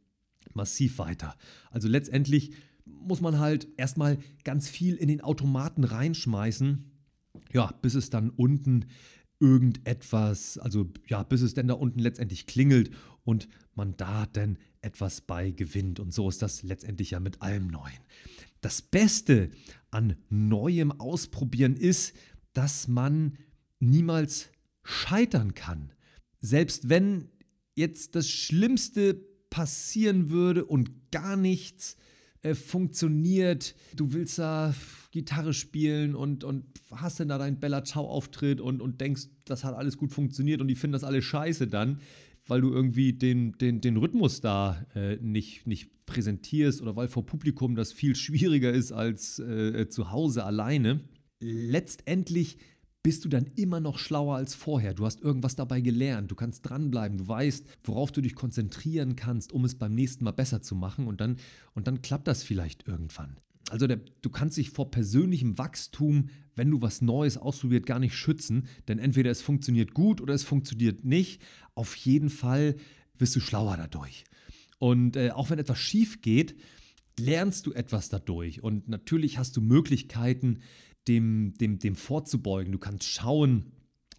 massiv 0.54 0.98
weiter. 0.98 1.36
Also 1.70 1.88
letztendlich 1.88 2.52
muss 2.84 3.20
man 3.20 3.38
halt 3.38 3.68
erstmal 3.76 4.18
ganz 4.44 4.68
viel 4.68 4.94
in 4.94 5.08
den 5.08 5.20
Automaten 5.20 5.84
reinschmeißen, 5.84 6.90
ja, 7.52 7.72
bis 7.82 7.94
es 7.94 8.10
dann 8.10 8.30
unten 8.30 8.86
irgendetwas, 9.40 10.58
also 10.58 10.90
ja, 11.06 11.22
bis 11.22 11.42
es 11.42 11.54
dann 11.54 11.68
da 11.68 11.74
unten 11.74 12.00
letztendlich 12.00 12.46
klingelt 12.46 12.90
und 13.24 13.48
man 13.74 13.96
da 13.96 14.26
dann 14.26 14.58
etwas 14.80 15.20
bei 15.20 15.50
gewinnt. 15.50 16.00
Und 16.00 16.12
so 16.12 16.28
ist 16.28 16.42
das 16.42 16.62
letztendlich 16.62 17.12
ja 17.12 17.20
mit 17.20 17.42
allem 17.42 17.68
Neuen. 17.68 18.00
Das 18.60 18.82
Beste 18.82 19.50
an 19.90 20.16
neuem 20.28 20.92
Ausprobieren 20.92 21.76
ist, 21.76 22.14
dass 22.52 22.88
man 22.88 23.38
niemals 23.78 24.50
scheitern 24.82 25.54
kann. 25.54 25.92
Selbst 26.40 26.88
wenn 26.88 27.28
jetzt 27.76 28.16
das 28.16 28.28
Schlimmste 28.28 29.24
passieren 29.58 30.30
würde 30.30 30.64
und 30.64 31.10
gar 31.10 31.36
nichts 31.36 31.96
äh, 32.42 32.54
funktioniert. 32.54 33.74
Du 33.92 34.12
willst 34.12 34.38
da 34.38 34.72
Gitarre 35.10 35.52
spielen 35.52 36.14
und, 36.14 36.44
und 36.44 36.62
hast 36.92 37.18
dann 37.18 37.26
da 37.26 37.38
deinen 37.38 37.58
Bella 37.58 37.82
Ciao-Auftritt 37.82 38.60
und, 38.60 38.80
und 38.80 39.00
denkst, 39.00 39.22
das 39.46 39.64
hat 39.64 39.74
alles 39.74 39.96
gut 39.96 40.12
funktioniert 40.12 40.60
und 40.60 40.68
die 40.68 40.76
finden 40.76 40.92
das 40.92 41.02
alles 41.02 41.24
scheiße 41.24 41.66
dann. 41.66 41.98
weil 42.46 42.60
du 42.60 42.70
irgendwie 42.70 43.12
den, 43.12 43.58
den, 43.58 43.80
den 43.80 43.96
Rhythmus 43.96 44.40
da 44.40 44.86
äh, 44.94 45.16
nicht, 45.16 45.66
nicht 45.66 46.06
präsentierst 46.06 46.80
oder 46.80 46.94
weil 46.94 47.08
vor 47.08 47.26
Publikum 47.26 47.74
das 47.74 47.92
viel 47.92 48.14
schwieriger 48.24 48.72
ist 48.72 48.92
als 48.92 49.40
äh, 49.40 49.88
zu 49.88 50.12
Hause 50.12 50.44
alleine. 50.44 51.00
Letztendlich 51.40 52.58
bist 53.02 53.24
du 53.24 53.28
dann 53.28 53.46
immer 53.54 53.80
noch 53.80 53.98
schlauer 53.98 54.36
als 54.36 54.54
vorher. 54.54 54.94
Du 54.94 55.06
hast 55.06 55.20
irgendwas 55.20 55.56
dabei 55.56 55.80
gelernt, 55.80 56.30
du 56.30 56.34
kannst 56.34 56.68
dranbleiben, 56.68 57.18
du 57.18 57.28
weißt, 57.28 57.66
worauf 57.84 58.12
du 58.12 58.20
dich 58.20 58.34
konzentrieren 58.34 59.16
kannst, 59.16 59.52
um 59.52 59.64
es 59.64 59.76
beim 59.76 59.94
nächsten 59.94 60.24
Mal 60.24 60.32
besser 60.32 60.62
zu 60.62 60.74
machen 60.74 61.06
und 61.06 61.20
dann, 61.20 61.36
und 61.74 61.86
dann 61.86 62.02
klappt 62.02 62.26
das 62.26 62.42
vielleicht 62.42 62.86
irgendwann. 62.86 63.38
Also 63.70 63.86
der, 63.86 64.00
du 64.22 64.30
kannst 64.30 64.56
dich 64.56 64.70
vor 64.70 64.90
persönlichem 64.90 65.58
Wachstum, 65.58 66.30
wenn 66.56 66.70
du 66.70 66.80
was 66.80 67.02
Neues 67.02 67.36
ausprobiert, 67.36 67.86
gar 67.86 67.98
nicht 67.98 68.14
schützen, 68.14 68.66
denn 68.88 68.98
entweder 68.98 69.30
es 69.30 69.42
funktioniert 69.42 69.94
gut 69.94 70.20
oder 70.20 70.34
es 70.34 70.44
funktioniert 70.44 71.04
nicht. 71.04 71.42
Auf 71.74 71.94
jeden 71.94 72.30
Fall 72.30 72.76
wirst 73.18 73.36
du 73.36 73.40
schlauer 73.40 73.76
dadurch. 73.76 74.24
Und 74.78 75.16
äh, 75.16 75.30
auch 75.30 75.50
wenn 75.50 75.58
etwas 75.58 75.78
schief 75.78 76.22
geht, 76.22 76.56
lernst 77.18 77.66
du 77.66 77.72
etwas 77.72 78.08
dadurch. 78.08 78.62
Und 78.62 78.88
natürlich 78.88 79.38
hast 79.38 79.56
du 79.56 79.60
Möglichkeiten, 79.60 80.60
dem, 81.08 81.54
dem, 81.54 81.78
dem 81.78 81.96
vorzubeugen. 81.96 82.72
Du 82.72 82.78
kannst 82.78 83.04
schauen, 83.04 83.72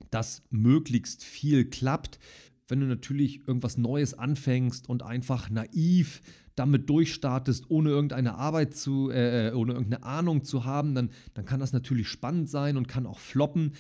dass 0.10 0.44
möglichst 0.50 1.24
viel 1.24 1.66
klappt. 1.66 2.20
Wenn 2.68 2.80
du 2.80 2.88
natürlich 2.88 3.48
irgendwas 3.48 3.78
Neues 3.78 4.14
anfängst 4.14 4.90
und 4.90 5.04
einfach 5.04 5.50
naiv 5.50 6.22
damit 6.56 6.90
durchstartest, 6.90 7.70
ohne 7.70 7.90
irgendeine 7.90 8.36
Arbeit 8.36 8.76
zu, 8.76 9.10
äh, 9.10 9.48
äh, 9.48 9.54
ohne 9.54 9.74
irgendeine 9.74 10.04
Ahnung 10.04 10.44
zu 10.44 10.66
haben, 10.66 10.94
dann, 10.94 11.10
dann 11.34 11.46
kann 11.46 11.62
das 11.62 11.72
natürlich 11.72 12.10
spannend 12.10 12.50
sein 12.50 12.76
und 12.76 12.88
kann 12.88 13.06
auch 13.06 13.20
floppen. 13.20 13.74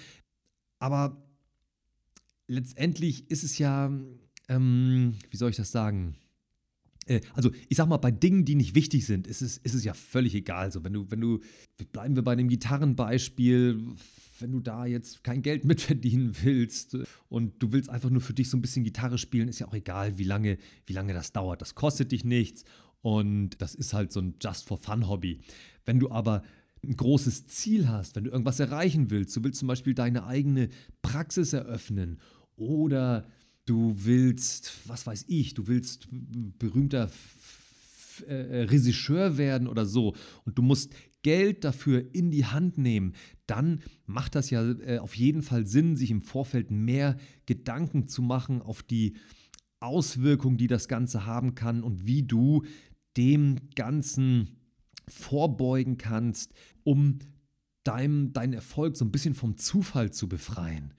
Aber 0.79 1.21
letztendlich 2.47 3.29
ist 3.29 3.43
es 3.43 3.57
ja, 3.57 3.91
ähm, 4.47 5.15
wie 5.29 5.37
soll 5.37 5.49
ich 5.49 5.57
das 5.57 5.71
sagen? 5.71 6.15
Äh, 7.09 7.21
also 7.33 7.51
ich 7.67 7.77
sag 7.77 7.87
mal, 7.87 7.97
bei 7.97 8.11
Dingen, 8.11 8.45
die 8.45 8.55
nicht 8.55 8.75
wichtig 8.75 9.05
sind, 9.05 9.27
ist 9.27 9.41
es, 9.41 9.57
ist 9.57 9.73
es 9.73 9.83
ja 9.83 9.93
völlig 9.93 10.35
egal. 10.35 10.71
So, 10.71 10.83
wenn 10.83 10.93
du, 10.93 11.11
wenn 11.11 11.19
du, 11.19 11.39
bleiben 11.91 12.15
wir 12.15 12.23
bei 12.23 12.35
dem 12.35 12.47
Gitarrenbeispiel, 12.47 13.81
wenn 14.39 14.51
du 14.51 14.59
da 14.59 14.85
jetzt 14.85 15.23
kein 15.23 15.41
Geld 15.41 15.65
mitverdienen 15.65 16.35
willst 16.43 16.97
und 17.27 17.61
du 17.61 17.73
willst 17.73 17.89
einfach 17.89 18.09
nur 18.09 18.21
für 18.21 18.33
dich 18.33 18.49
so 18.49 18.57
ein 18.57 18.61
bisschen 18.61 18.83
Gitarre 18.83 19.17
spielen, 19.17 19.49
ist 19.49 19.59
ja 19.59 19.67
auch 19.67 19.73
egal, 19.73 20.17
wie 20.17 20.23
lange, 20.23 20.57
wie 20.85 20.93
lange 20.93 21.13
das 21.13 21.33
dauert. 21.33 21.61
Das 21.61 21.75
kostet 21.75 22.11
dich 22.11 22.23
nichts 22.23 22.63
und 23.01 23.61
das 23.61 23.75
ist 23.75 23.93
halt 23.93 24.11
so 24.11 24.21
ein 24.21 24.35
Just 24.41 24.67
for 24.67 24.77
Fun 24.77 25.07
Hobby. 25.09 25.41
Wenn 25.85 25.99
du 25.99 26.11
aber 26.11 26.43
ein 26.81 26.95
großes 26.95 27.47
Ziel 27.47 27.89
hast, 27.89 28.15
wenn 28.15 28.23
du 28.23 28.31
irgendwas 28.31 28.59
erreichen 28.59 29.09
willst, 29.09 29.35
du 29.35 29.43
willst 29.43 29.59
zum 29.59 29.67
Beispiel 29.67 29.93
deine 29.93 30.25
eigene 30.25 30.69
Praxis 31.01 31.51
eröffnen 31.51 32.19
oder 32.55 33.25
du 33.69 33.93
willst, 33.95 34.73
was 34.87 35.05
weiß 35.05 35.25
ich, 35.27 35.53
du 35.53 35.67
willst 35.67 36.07
berühmter 36.11 37.11
äh, 38.27 38.63
Regisseur 38.63 39.37
werden 39.37 39.67
oder 39.67 39.85
so 39.85 40.15
und 40.45 40.57
du 40.57 40.61
musst 40.61 40.93
Geld 41.21 41.63
dafür 41.63 42.15
in 42.15 42.31
die 42.31 42.45
Hand 42.45 42.77
nehmen, 42.77 43.13
dann 43.45 43.81
macht 44.05 44.35
das 44.35 44.49
ja 44.49 44.71
äh, 44.71 44.99
auf 44.99 45.15
jeden 45.15 45.41
Fall 45.41 45.67
Sinn, 45.67 45.97
sich 45.97 46.11
im 46.11 46.21
Vorfeld 46.21 46.71
mehr 46.71 47.17
Gedanken 47.45 48.07
zu 48.07 48.21
machen 48.21 48.61
auf 48.61 48.83
die 48.83 49.15
Auswirkungen, 49.81 50.57
die 50.57 50.67
das 50.67 50.87
Ganze 50.87 51.25
haben 51.25 51.55
kann 51.55 51.83
und 51.83 52.07
wie 52.07 52.23
du 52.23 52.63
dem 53.17 53.57
Ganzen 53.75 54.57
vorbeugen 55.07 55.97
kannst, 55.97 56.53
um 56.83 57.19
deinem, 57.83 58.33
deinen 58.33 58.53
Erfolg 58.53 58.97
so 58.97 59.05
ein 59.05 59.11
bisschen 59.11 59.35
vom 59.35 59.57
Zufall 59.57 60.11
zu 60.11 60.27
befreien. 60.27 60.93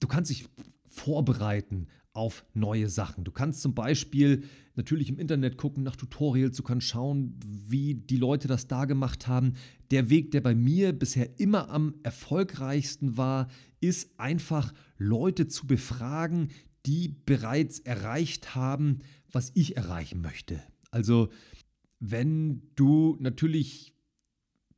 Du 0.00 0.08
kannst 0.08 0.30
dich 0.30 0.48
vorbereiten 0.92 1.88
auf 2.12 2.44
neue 2.52 2.88
Sachen. 2.88 3.24
Du 3.24 3.32
kannst 3.32 3.62
zum 3.62 3.74
Beispiel 3.74 4.44
natürlich 4.74 5.08
im 5.08 5.18
Internet 5.18 5.56
gucken 5.56 5.82
nach 5.82 5.96
Tutorials, 5.96 6.56
du 6.56 6.62
kannst 6.62 6.86
schauen, 6.86 7.38
wie 7.44 7.94
die 7.94 8.18
Leute 8.18 8.48
das 8.48 8.66
da 8.66 8.84
gemacht 8.84 9.26
haben. 9.26 9.54
Der 9.90 10.10
Weg, 10.10 10.30
der 10.30 10.42
bei 10.42 10.54
mir 10.54 10.92
bisher 10.92 11.38
immer 11.40 11.70
am 11.70 11.94
erfolgreichsten 12.02 13.16
war, 13.16 13.48
ist 13.80 14.18
einfach 14.18 14.72
Leute 14.98 15.48
zu 15.48 15.66
befragen, 15.66 16.48
die 16.84 17.08
bereits 17.08 17.78
erreicht 17.80 18.54
haben, 18.54 18.98
was 19.30 19.50
ich 19.54 19.76
erreichen 19.76 20.20
möchte. 20.20 20.62
Also 20.90 21.30
wenn 21.98 22.62
du 22.74 23.16
natürlich 23.20 23.94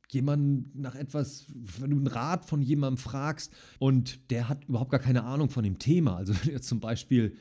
jemanden 0.09 0.71
nach 0.79 0.95
etwas, 0.95 1.47
wenn 1.79 1.91
du 1.91 1.97
einen 1.97 2.07
Rat 2.07 2.45
von 2.45 2.61
jemandem 2.61 2.97
fragst 2.97 3.53
und 3.79 4.31
der 4.31 4.49
hat 4.49 4.65
überhaupt 4.65 4.91
gar 4.91 4.99
keine 4.99 5.23
Ahnung 5.23 5.49
von 5.49 5.63
dem 5.63 5.79
Thema. 5.79 6.17
Also 6.17 6.33
wenn 6.33 6.43
du 6.43 6.51
jetzt 6.51 6.67
zum 6.67 6.79
Beispiel, 6.79 7.35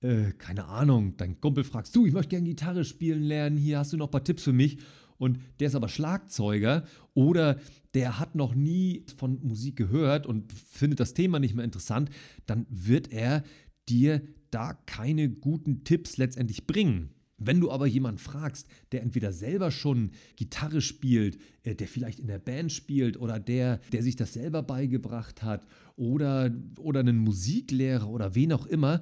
äh, 0.00 0.32
keine 0.32 0.66
Ahnung, 0.66 1.16
dein 1.16 1.40
Kumpel 1.40 1.64
fragst, 1.64 1.94
du, 1.94 2.06
ich 2.06 2.12
möchte 2.12 2.30
gerne 2.30 2.48
Gitarre 2.48 2.84
spielen 2.84 3.22
lernen, 3.22 3.56
hier 3.56 3.78
hast 3.78 3.92
du 3.92 3.96
noch 3.96 4.08
ein 4.08 4.12
paar 4.12 4.24
Tipps 4.24 4.42
für 4.42 4.52
mich. 4.52 4.78
Und 5.18 5.40
der 5.58 5.66
ist 5.66 5.74
aber 5.74 5.88
Schlagzeuger 5.88 6.84
oder 7.12 7.58
der 7.94 8.20
hat 8.20 8.34
noch 8.34 8.54
nie 8.54 9.04
von 9.16 9.40
Musik 9.42 9.76
gehört 9.76 10.26
und 10.26 10.52
findet 10.52 11.00
das 11.00 11.14
Thema 11.14 11.40
nicht 11.40 11.54
mehr 11.54 11.64
interessant, 11.64 12.10
dann 12.46 12.66
wird 12.70 13.10
er 13.12 13.42
dir 13.88 14.22
da 14.50 14.74
keine 14.86 15.28
guten 15.28 15.84
Tipps 15.84 16.16
letztendlich 16.16 16.66
bringen. 16.66 17.10
Wenn 17.38 17.60
du 17.60 17.70
aber 17.70 17.86
jemanden 17.86 18.18
fragst, 18.18 18.66
der 18.92 19.02
entweder 19.02 19.32
selber 19.32 19.70
schon 19.70 20.10
Gitarre 20.36 20.80
spielt, 20.80 21.38
äh, 21.62 21.74
der 21.74 21.86
vielleicht 21.86 22.18
in 22.18 22.26
der 22.26 22.38
Band 22.38 22.72
spielt 22.72 23.16
oder 23.16 23.38
der, 23.38 23.80
der 23.92 24.02
sich 24.02 24.16
das 24.16 24.32
selber 24.32 24.62
beigebracht 24.62 25.42
hat 25.42 25.64
oder, 25.96 26.50
oder 26.78 27.00
einen 27.00 27.18
Musiklehrer 27.18 28.08
oder 28.08 28.34
wen 28.34 28.52
auch 28.52 28.66
immer, 28.66 29.00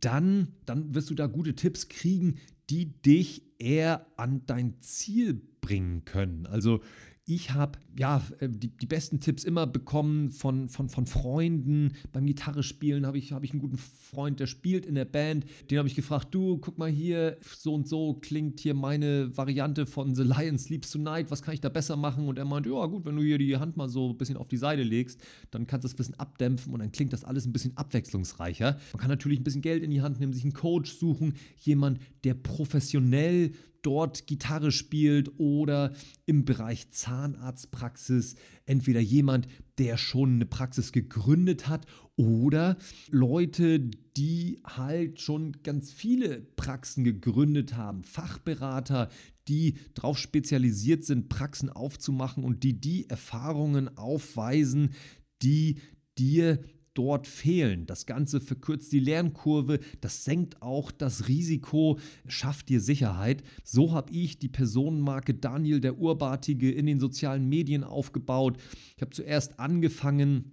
dann, 0.00 0.48
dann 0.66 0.94
wirst 0.94 1.10
du 1.10 1.14
da 1.14 1.26
gute 1.26 1.54
Tipps 1.54 1.88
kriegen, 1.88 2.36
die 2.70 3.00
dich 3.02 3.42
eher 3.58 4.06
an 4.16 4.42
dein 4.46 4.80
Ziel 4.80 5.40
bringen 5.60 6.04
können. 6.04 6.46
Also 6.46 6.80
ich 7.26 7.52
habe 7.52 7.78
ja 7.98 8.22
äh, 8.40 8.48
die, 8.50 8.68
die 8.68 8.86
besten 8.86 9.20
Tipps 9.20 9.44
immer 9.44 9.66
bekommen 9.66 10.30
von, 10.30 10.68
von, 10.68 10.88
von 10.88 11.06
Freunden. 11.06 11.94
Beim 12.12 12.26
Gitarrespielen 12.26 13.06
habe 13.06 13.16
ich, 13.16 13.32
hab 13.32 13.44
ich 13.44 13.52
einen 13.52 13.60
guten 13.60 13.78
Freund, 13.78 14.40
der 14.40 14.46
spielt 14.46 14.84
in 14.84 14.94
der 14.94 15.06
Band. 15.06 15.46
Den 15.70 15.78
habe 15.78 15.88
ich 15.88 15.94
gefragt, 15.94 16.34
du, 16.34 16.58
guck 16.58 16.76
mal 16.76 16.90
hier, 16.90 17.38
so 17.56 17.74
und 17.74 17.88
so 17.88 18.14
klingt 18.14 18.60
hier 18.60 18.74
meine 18.74 19.34
Variante 19.36 19.86
von 19.86 20.14
The 20.14 20.22
Lion 20.22 20.58
Sleeps 20.58 20.90
Tonight. 20.90 21.30
Was 21.30 21.40
kann 21.40 21.54
ich 21.54 21.62
da 21.62 21.70
besser 21.70 21.96
machen? 21.96 22.28
Und 22.28 22.38
er 22.38 22.44
meinte, 22.44 22.70
ja 22.70 22.84
gut, 22.86 23.06
wenn 23.06 23.16
du 23.16 23.22
hier 23.22 23.38
die 23.38 23.56
Hand 23.56 23.76
mal 23.76 23.88
so 23.88 24.10
ein 24.10 24.18
bisschen 24.18 24.36
auf 24.36 24.48
die 24.48 24.58
Seite 24.58 24.82
legst, 24.82 25.20
dann 25.50 25.66
kannst 25.66 25.84
du 25.84 25.88
es 25.88 25.94
ein 25.94 25.96
bisschen 25.96 26.20
abdämpfen 26.20 26.74
und 26.74 26.80
dann 26.80 26.92
klingt 26.92 27.12
das 27.14 27.24
alles 27.24 27.46
ein 27.46 27.52
bisschen 27.52 27.76
abwechslungsreicher. 27.76 28.78
Man 28.92 29.00
kann 29.00 29.10
natürlich 29.10 29.40
ein 29.40 29.44
bisschen 29.44 29.62
Geld 29.62 29.82
in 29.82 29.90
die 29.90 30.02
Hand 30.02 30.20
nehmen, 30.20 30.34
sich 30.34 30.44
einen 30.44 30.52
Coach 30.52 30.92
suchen, 30.92 31.34
jemand, 31.56 32.00
der 32.24 32.34
professionell 32.34 33.52
dort 33.84 34.26
Gitarre 34.26 34.72
spielt 34.72 35.38
oder 35.38 35.92
im 36.26 36.44
Bereich 36.44 36.90
Zahnarztpraxis 36.90 38.34
entweder 38.66 39.00
jemand, 39.00 39.46
der 39.78 39.96
schon 39.96 40.34
eine 40.34 40.46
Praxis 40.46 40.92
gegründet 40.92 41.68
hat 41.68 41.86
oder 42.16 42.76
Leute, 43.10 43.80
die 44.16 44.60
halt 44.64 45.20
schon 45.20 45.62
ganz 45.62 45.92
viele 45.92 46.40
Praxen 46.56 47.04
gegründet 47.04 47.76
haben, 47.76 48.04
Fachberater, 48.04 49.10
die 49.48 49.74
darauf 49.94 50.18
spezialisiert 50.18 51.04
sind, 51.04 51.28
Praxen 51.28 51.68
aufzumachen 51.68 52.44
und 52.44 52.62
die 52.64 52.80
die 52.80 53.08
Erfahrungen 53.08 53.96
aufweisen, 53.98 54.94
die 55.42 55.80
dir 56.18 56.62
dort 56.94 57.26
fehlen. 57.26 57.86
Das 57.86 58.06
Ganze 58.06 58.40
verkürzt 58.40 58.92
die 58.92 59.00
Lernkurve, 59.00 59.80
das 60.00 60.24
senkt 60.24 60.62
auch 60.62 60.90
das 60.90 61.28
Risiko, 61.28 61.98
schafft 62.26 62.68
dir 62.68 62.80
Sicherheit. 62.80 63.42
So 63.62 63.92
habe 63.92 64.12
ich 64.12 64.38
die 64.38 64.48
Personenmarke 64.48 65.34
Daniel 65.34 65.80
der 65.80 65.98
Urbartige 65.98 66.70
in 66.70 66.86
den 66.86 67.00
sozialen 67.00 67.48
Medien 67.48 67.84
aufgebaut. 67.84 68.58
Ich 68.96 69.02
habe 69.02 69.10
zuerst 69.10 69.58
angefangen, 69.58 70.52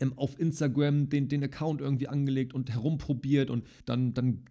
ähm, 0.00 0.14
auf 0.16 0.38
Instagram 0.38 1.08
den, 1.08 1.28
den 1.28 1.44
Account 1.44 1.80
irgendwie 1.80 2.08
angelegt 2.08 2.54
und 2.54 2.70
herumprobiert 2.70 3.50
und 3.50 3.66
dann, 3.84 4.14
dann 4.14 4.44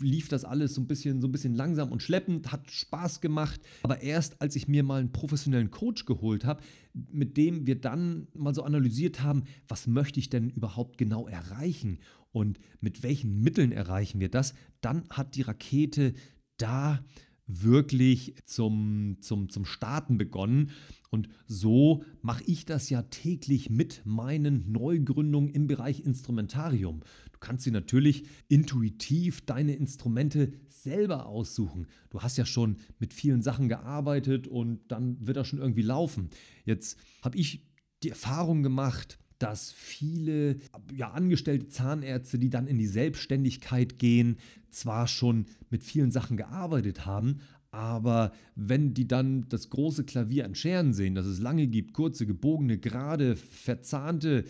lief 0.00 0.28
das 0.28 0.44
alles 0.44 0.74
so 0.74 0.80
ein 0.80 0.86
bisschen, 0.86 1.20
so 1.20 1.28
ein 1.28 1.32
bisschen 1.32 1.54
langsam 1.54 1.92
und 1.92 2.02
schleppend, 2.02 2.50
hat 2.50 2.70
Spaß 2.70 3.20
gemacht. 3.20 3.60
Aber 3.82 4.02
erst 4.02 4.40
als 4.40 4.56
ich 4.56 4.68
mir 4.68 4.82
mal 4.82 5.00
einen 5.00 5.12
professionellen 5.12 5.70
Coach 5.70 6.06
geholt 6.06 6.44
habe, 6.44 6.62
mit 6.92 7.36
dem 7.36 7.66
wir 7.66 7.80
dann 7.80 8.28
mal 8.34 8.54
so 8.54 8.62
analysiert 8.62 9.22
haben, 9.22 9.44
was 9.68 9.86
möchte 9.86 10.20
ich 10.20 10.30
denn 10.30 10.50
überhaupt 10.50 10.98
genau 10.98 11.28
erreichen 11.28 11.98
und 12.32 12.58
mit 12.80 13.02
welchen 13.02 13.40
Mitteln 13.42 13.72
erreichen 13.72 14.20
wir 14.20 14.28
das, 14.28 14.54
dann 14.80 15.04
hat 15.10 15.36
die 15.36 15.42
Rakete 15.42 16.14
da 16.56 17.04
wirklich 17.46 18.34
zum, 18.46 19.18
zum, 19.20 19.48
zum 19.48 19.64
Starten 19.64 20.18
begonnen. 20.18 20.70
Und 21.10 21.28
so 21.46 22.02
mache 22.22 22.44
ich 22.44 22.64
das 22.64 22.90
ja 22.90 23.02
täglich 23.02 23.70
mit 23.70 24.02
meinen 24.04 24.72
Neugründungen 24.72 25.50
im 25.50 25.66
Bereich 25.66 26.00
Instrumentarium. 26.00 27.00
Du 27.32 27.38
kannst 27.38 27.66
dir 27.66 27.72
natürlich 27.72 28.24
intuitiv 28.48 29.44
deine 29.44 29.74
Instrumente 29.74 30.52
selber 30.68 31.26
aussuchen. 31.26 31.86
Du 32.10 32.22
hast 32.22 32.38
ja 32.38 32.46
schon 32.46 32.78
mit 32.98 33.12
vielen 33.12 33.42
Sachen 33.42 33.68
gearbeitet 33.68 34.48
und 34.48 34.80
dann 34.88 35.24
wird 35.26 35.36
das 35.36 35.48
schon 35.48 35.60
irgendwie 35.60 35.82
laufen. 35.82 36.30
Jetzt 36.64 36.98
habe 37.22 37.38
ich 37.38 37.66
die 38.02 38.10
Erfahrung 38.10 38.62
gemacht, 38.62 39.18
dass 39.38 39.72
viele 39.72 40.56
ja, 40.94 41.10
angestellte 41.10 41.68
Zahnärzte, 41.68 42.38
die 42.38 42.50
dann 42.50 42.66
in 42.66 42.78
die 42.78 42.86
Selbstständigkeit 42.86 43.98
gehen, 43.98 44.38
zwar 44.70 45.06
schon 45.08 45.46
mit 45.70 45.84
vielen 45.84 46.10
Sachen 46.10 46.36
gearbeitet 46.36 47.06
haben, 47.06 47.40
aber 47.74 48.32
wenn 48.54 48.94
die 48.94 49.08
dann 49.08 49.48
das 49.48 49.68
große 49.68 50.04
Klavier 50.04 50.44
an 50.44 50.54
Scheren 50.54 50.92
sehen, 50.92 51.16
dass 51.16 51.26
es 51.26 51.40
lange 51.40 51.66
gibt, 51.66 51.92
kurze, 51.92 52.24
gebogene, 52.24 52.78
gerade, 52.78 53.34
verzahnte, 53.34 54.44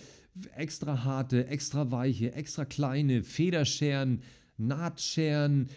extra 0.55 1.05
harte, 1.05 1.47
extra 1.47 1.91
weiche, 1.91 2.35
extra 2.35 2.67
kleine, 2.67 3.23
Federscheren, 3.23 4.21
Nahtscheren, 4.59 5.69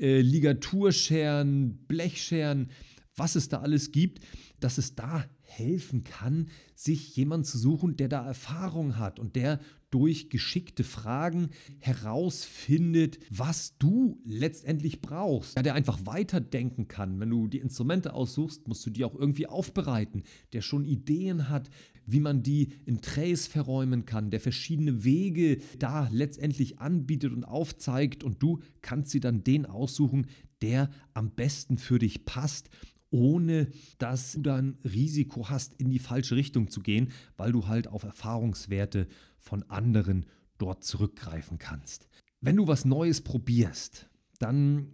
äh, 0.00 0.20
Ligaturscheren, 0.20 1.76
Blechscheren, 1.86 2.70
was 3.16 3.34
es 3.34 3.48
da 3.48 3.60
alles 3.60 3.92
gibt, 3.92 4.24
dass 4.60 4.78
es 4.78 4.94
da 4.94 5.24
helfen 5.44 6.04
kann, 6.04 6.48
sich 6.74 7.16
jemanden 7.16 7.44
zu 7.44 7.58
suchen, 7.58 7.96
der 7.96 8.08
da 8.08 8.26
Erfahrung 8.26 8.98
hat 8.98 9.18
und 9.18 9.36
der 9.36 9.60
durch 9.90 10.28
geschickte 10.28 10.82
Fragen 10.82 11.50
herausfindet, 11.78 13.20
was 13.30 13.78
du 13.78 14.20
letztendlich 14.24 15.00
brauchst. 15.00 15.56
Ja, 15.56 15.62
der 15.62 15.74
einfach 15.74 16.04
weiterdenken 16.04 16.88
kann. 16.88 17.20
Wenn 17.20 17.30
du 17.30 17.46
die 17.46 17.60
Instrumente 17.60 18.12
aussuchst, 18.12 18.66
musst 18.66 18.84
du 18.84 18.90
die 18.90 19.04
auch 19.04 19.14
irgendwie 19.14 19.46
aufbereiten. 19.46 20.24
Der 20.52 20.62
schon 20.62 20.84
Ideen 20.84 21.48
hat, 21.48 21.70
wie 22.06 22.18
man 22.18 22.42
die 22.42 22.72
in 22.86 23.02
Trays 23.02 23.46
verräumen 23.46 24.04
kann, 24.04 24.32
der 24.32 24.40
verschiedene 24.40 25.04
Wege 25.04 25.58
da 25.78 26.08
letztendlich 26.10 26.80
anbietet 26.80 27.32
und 27.32 27.44
aufzeigt 27.44 28.24
und 28.24 28.42
du 28.42 28.58
kannst 28.82 29.10
sie 29.10 29.20
dann 29.20 29.44
den 29.44 29.64
aussuchen, 29.64 30.26
der 30.60 30.90
am 31.12 31.30
besten 31.30 31.78
für 31.78 32.00
dich 32.00 32.24
passt 32.24 32.68
ohne 33.14 33.68
dass 33.98 34.32
du 34.32 34.42
dann 34.42 34.76
Risiko 34.82 35.48
hast, 35.48 35.74
in 35.74 35.88
die 35.88 36.00
falsche 36.00 36.34
Richtung 36.34 36.68
zu 36.68 36.80
gehen, 36.80 37.12
weil 37.36 37.52
du 37.52 37.68
halt 37.68 37.86
auf 37.86 38.02
Erfahrungswerte 38.02 39.06
von 39.38 39.62
anderen 39.70 40.26
dort 40.58 40.82
zurückgreifen 40.82 41.58
kannst. 41.58 42.08
Wenn 42.40 42.56
du 42.56 42.66
was 42.66 42.84
Neues 42.84 43.20
probierst, 43.20 44.10
dann 44.40 44.88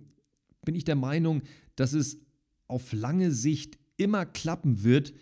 bin 0.66 0.74
ich 0.74 0.84
der 0.84 0.96
Meinung, 0.96 1.42
dass 1.76 1.94
es 1.94 2.18
auf 2.66 2.92
lange 2.92 3.32
Sicht 3.32 3.78
immer 3.96 4.26
klappen 4.26 4.84
wird, 4.84 5.14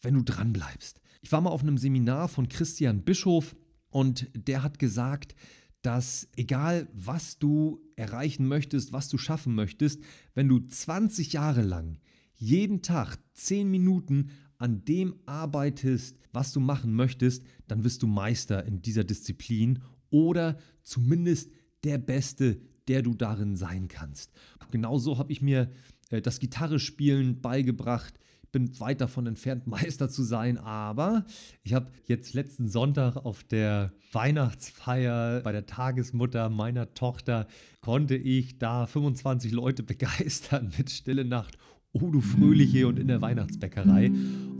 wenn 0.00 0.14
du 0.14 0.22
dran 0.22 0.52
bleibst. 0.52 1.00
Ich 1.22 1.32
war 1.32 1.40
mal 1.40 1.50
auf 1.50 1.62
einem 1.62 1.78
Seminar 1.78 2.28
von 2.28 2.48
Christian 2.48 3.02
Bischof 3.02 3.56
und 3.90 4.30
der 4.34 4.62
hat 4.62 4.78
gesagt, 4.78 5.34
dass 5.82 6.28
egal 6.36 6.86
was 6.92 7.40
du 7.40 7.80
erreichen 7.96 8.46
möchtest, 8.46 8.92
was 8.92 9.08
du 9.08 9.18
schaffen 9.18 9.56
möchtest, 9.56 10.00
wenn 10.34 10.48
du 10.48 10.60
20 10.60 11.32
Jahre 11.32 11.62
lang 11.62 11.98
jeden 12.36 12.82
Tag 12.82 13.18
10 13.34 13.70
Minuten 13.70 14.30
an 14.58 14.84
dem 14.84 15.16
arbeitest, 15.26 16.18
was 16.32 16.52
du 16.52 16.60
machen 16.60 16.94
möchtest, 16.94 17.44
dann 17.68 17.84
wirst 17.84 18.02
du 18.02 18.06
Meister 18.06 18.64
in 18.64 18.82
dieser 18.82 19.04
Disziplin 19.04 19.82
oder 20.10 20.56
zumindest 20.82 21.50
der 21.84 21.98
Beste, 21.98 22.60
der 22.88 23.02
du 23.02 23.14
darin 23.14 23.56
sein 23.56 23.88
kannst. 23.88 24.32
Genauso 24.70 25.18
habe 25.18 25.32
ich 25.32 25.42
mir 25.42 25.70
äh, 26.10 26.22
das 26.22 26.38
Gitarrespielen 26.40 27.40
beigebracht. 27.40 28.18
Bin 28.52 28.78
weit 28.80 29.00
davon 29.00 29.26
entfernt, 29.26 29.66
Meister 29.66 30.08
zu 30.08 30.22
sein, 30.22 30.56
aber 30.56 31.26
ich 31.62 31.74
habe 31.74 31.90
jetzt 32.06 32.34
letzten 32.34 32.68
Sonntag 32.68 33.16
auf 33.16 33.44
der 33.44 33.92
Weihnachtsfeier 34.12 35.40
bei 35.40 35.52
der 35.52 35.66
Tagesmutter 35.66 36.48
meiner 36.48 36.94
Tochter 36.94 37.46
konnte 37.80 38.16
ich 38.16 38.58
da 38.58 38.86
25 38.86 39.52
Leute 39.52 39.82
begeistern 39.84 40.72
mit 40.78 40.90
Stille 40.90 41.24
Nacht 41.24 41.58
Oh 42.02 42.10
du 42.10 42.20
Fröhliche 42.20 42.86
und 42.86 42.98
in 42.98 43.08
der 43.08 43.22
Weihnachtsbäckerei. 43.22 44.10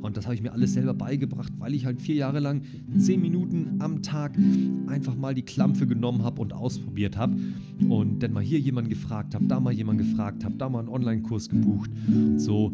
Und 0.00 0.16
das 0.16 0.24
habe 0.24 0.34
ich 0.34 0.42
mir 0.42 0.52
alles 0.52 0.72
selber 0.72 0.94
beigebracht, 0.94 1.52
weil 1.58 1.74
ich 1.74 1.84
halt 1.84 2.00
vier 2.00 2.14
Jahre 2.14 2.40
lang 2.40 2.62
zehn 2.96 3.20
Minuten 3.20 3.76
am 3.80 4.02
Tag 4.02 4.38
einfach 4.86 5.16
mal 5.16 5.34
die 5.34 5.42
Klampfe 5.42 5.86
genommen 5.86 6.22
habe 6.22 6.40
und 6.40 6.52
ausprobiert 6.52 7.16
habe. 7.16 7.36
Und 7.88 8.22
dann 8.22 8.32
mal 8.32 8.42
hier 8.42 8.58
jemanden 8.58 8.88
gefragt 8.88 9.34
habe, 9.34 9.46
da 9.46 9.60
mal 9.60 9.72
jemanden 9.72 10.08
gefragt 10.08 10.44
habe, 10.44 10.54
da 10.56 10.68
mal 10.68 10.80
einen 10.80 10.88
Online-Kurs 10.88 11.48
gebucht. 11.48 11.90
Und 12.08 12.38
so 12.38 12.72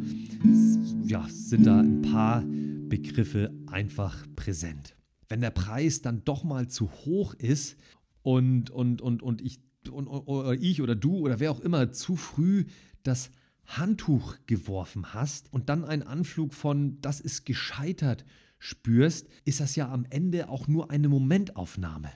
ja, 1.04 1.26
sind 1.28 1.66
da 1.66 1.80
ein 1.80 2.02
paar 2.02 2.44
Begriffe 2.88 3.52
einfach 3.66 4.26
präsent. 4.36 4.94
Wenn 5.28 5.40
der 5.40 5.50
Preis 5.50 6.02
dann 6.02 6.22
doch 6.24 6.44
mal 6.44 6.68
zu 6.68 6.90
hoch 7.04 7.34
ist 7.34 7.76
und, 8.22 8.70
und, 8.70 9.00
und, 9.02 9.22
und 9.22 9.40
ich 9.40 9.58
und, 9.90 10.06
oder 10.06 10.54
ich 10.54 10.80
oder 10.80 10.94
du 10.94 11.16
oder 11.16 11.40
wer 11.40 11.50
auch 11.50 11.60
immer 11.60 11.90
zu 11.90 12.14
früh 12.14 12.66
das 13.02 13.30
Handtuch 13.66 14.36
geworfen 14.46 15.14
hast 15.14 15.52
und 15.52 15.68
dann 15.68 15.84
einen 15.84 16.02
Anflug 16.02 16.54
von 16.54 17.00
das 17.00 17.20
ist 17.20 17.44
gescheitert 17.44 18.24
spürst, 18.58 19.28
ist 19.44 19.60
das 19.60 19.74
ja 19.74 19.90
am 19.90 20.06
Ende 20.08 20.48
auch 20.48 20.68
nur 20.68 20.90
eine 20.90 21.08
Momentaufnahme. 21.08 22.10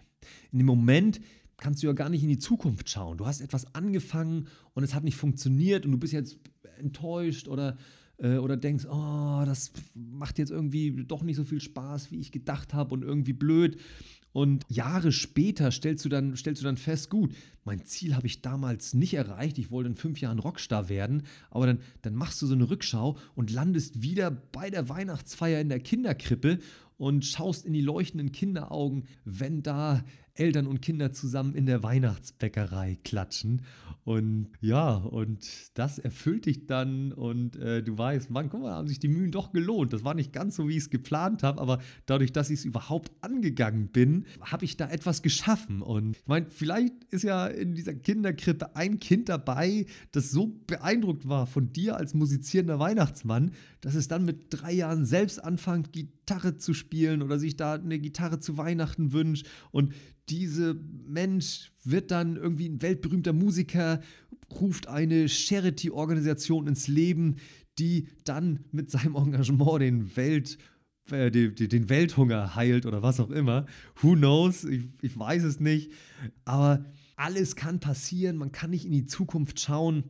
In 0.53 0.59
dem 0.59 0.67
Moment 0.67 1.21
kannst 1.57 1.83
du 1.83 1.89
ja 1.89 1.93
gar 1.93 2.09
nicht 2.09 2.23
in 2.23 2.29
die 2.29 2.39
Zukunft 2.39 2.89
schauen. 2.89 3.19
Du 3.19 3.27
hast 3.27 3.41
etwas 3.41 3.75
angefangen 3.75 4.47
und 4.75 4.85
es 4.85 4.95
hat 4.95 5.03
nicht 5.03 5.17
funktioniert 5.17 5.85
und 5.85 5.93
du 5.93 5.99
bist 5.99 6.13
jetzt 6.13 6.39
enttäuscht 6.79 7.49
oder, 7.49 7.77
äh, 8.19 8.37
oder 8.37 8.57
denkst, 8.57 8.87
oh, 8.87 9.43
das 9.45 9.73
macht 9.95 10.39
jetzt 10.39 10.51
irgendwie 10.51 11.05
doch 11.05 11.23
nicht 11.23 11.37
so 11.37 11.45
viel 11.45 11.61
Spaß, 11.61 12.13
wie 12.13 12.21
ich 12.21 12.31
gedacht 12.31 12.75
habe 12.75 12.95
und 12.95 13.03
irgendwie 13.03 13.33
blöd. 13.33 13.81
Und 14.37 14.67
Jahre 14.69 15.13
später 15.13 15.71
stellst 15.71 16.05
du 16.05 16.11
dann, 16.11 16.37
stellst 16.37 16.61
du 16.61 16.67
dann 16.67 16.77
fest, 16.77 17.09
gut, 17.09 17.35
mein 17.65 17.87
Ziel 17.87 18.15
habe 18.15 18.27
ich 18.27 18.43
damals 18.43 18.93
nicht 18.93 19.15
erreicht, 19.15 19.57
ich 19.57 19.71
wollte 19.71 19.89
in 19.89 19.97
fünf 19.97 20.21
Jahren 20.21 20.41
Rockstar 20.41 20.91
werden, 20.91 21.23
aber 21.49 21.65
dann, 21.65 21.79
dann 22.03 22.15
machst 22.15 22.43
du 22.43 22.47
so 22.47 22.53
eine 22.53 22.69
Rückschau 22.69 23.17
und 23.35 23.51
landest 23.51 24.03
wieder 24.03 24.31
bei 24.31 24.69
der 24.69 24.91
Weihnachtsfeier 24.91 25.59
in 25.63 25.71
der 25.71 25.81
Kinderkrippe 25.81 26.59
und 26.99 27.25
schaust 27.25 27.65
in 27.65 27.73
die 27.73 27.81
leuchtenden 27.81 28.31
Kinderaugen, 28.31 29.05
wenn 29.25 29.63
da 29.63 30.05
Eltern 30.39 30.67
und 30.67 30.83
Kinder 30.83 31.13
zusammen 31.13 31.55
in 31.55 31.67
der 31.67 31.83
Weihnachtsbäckerei 31.83 32.99
klatschen. 33.05 33.63
Und 34.05 34.51
ja, 34.61 34.95
und 34.95 35.45
das 35.75 35.99
erfüllt 35.99 36.47
dich 36.47 36.67
dann 36.67 37.13
und 37.13 37.57
äh, 37.57 37.83
du 37.83 37.99
weißt, 37.99 38.31
Mann, 38.31 38.49
guck 38.49 38.63
mal, 38.63 38.73
haben 38.73 38.87
sich 38.87 39.01
die 39.01 39.09
Mühen 39.09 39.33
doch 39.33 39.53
gelohnt. 39.53 39.93
Das 39.93 40.05
war 40.05 40.15
nicht 40.15 40.33
ganz 40.33 40.55
so, 40.55 40.69
wie 40.69 40.77
ich 40.77 40.85
es 40.85 40.91
geplant 40.91 41.43
habe, 41.43 41.61
aber 41.61 41.81
dadurch, 42.07 42.33
dass 42.33 42.51
ich 42.51 42.61
es 42.61 42.65
überhaupt 42.65 43.11
angegangen 43.21 43.89
bin, 43.89 44.27
habe 44.41 44.65
ich 44.65 44.77
da 44.77 44.89
etwas 44.89 45.23
geschaffen. 45.23 45.83
Und 45.83 46.17
ich 46.17 46.27
meine, 46.27 46.47
vielleicht 46.51 46.95
ist 47.11 47.25
ja 47.25 47.49
in 47.49 47.75
dieser 47.75 47.95
Kinderkrippe 47.95 48.77
ein 48.77 49.01
Kind 49.01 49.29
dabei, 49.29 49.87
das 50.13 50.31
so 50.31 50.57
beeindruckt 50.69 51.29
war 51.29 51.49
von 51.49 51.73
dir 51.73 51.97
als 51.97 52.15
musizierender 52.15 52.79
Weihnachtsmann, 52.79 53.51
dass 53.81 53.97
es 53.97 54.07
dann 54.07 54.25
mit 54.25 54.47
drei 54.51 54.73
Jahren 54.73 55.05
selbst 55.05 55.43
anfängt, 55.43 55.93
Gitarre 56.27 56.57
zu 56.57 56.75
spielen 56.75 57.23
oder 57.23 57.39
sich 57.39 57.57
da 57.57 57.75
eine 57.75 58.01
Gitarre 58.01 58.41
zu 58.41 58.59
Weihnachten 58.59 59.13
wünscht. 59.13 59.47
Und 59.71 59.95
dieser 60.29 60.75
Mensch 61.07 61.73
wird 61.85 62.11
dann 62.11 62.35
irgendwie 62.37 62.69
ein 62.69 62.83
weltberühmter 62.83 63.33
Musiker, 63.33 64.01
ruft 64.51 64.89
eine 64.89 65.29
Charity-Organisation 65.29 66.67
ins 66.67 66.89
Leben, 66.89 67.37
die 67.79 68.09
dann 68.25 68.65
mit 68.73 68.91
seinem 68.91 69.15
Engagement 69.15 69.83
den 69.83 70.17
Welt 70.17 70.59
äh, 71.13 71.31
den 71.31 71.89
Welthunger 71.89 72.57
heilt 72.57 72.87
oder 72.87 73.03
was 73.03 73.21
auch 73.21 73.31
immer. 73.31 73.67
Who 74.01 74.15
knows? 74.15 74.65
Ich, 74.65 74.83
ich 75.03 75.17
weiß 75.17 75.45
es 75.45 75.61
nicht. 75.61 75.93
Aber 76.45 76.85
alles 77.15 77.55
kann 77.55 77.79
passieren. 77.79 78.37
Man 78.37 78.51
kann 78.51 78.71
nicht 78.71 78.85
in 78.85 78.93
die 78.93 79.07
Zukunft 79.07 79.61
schauen. 79.61 80.03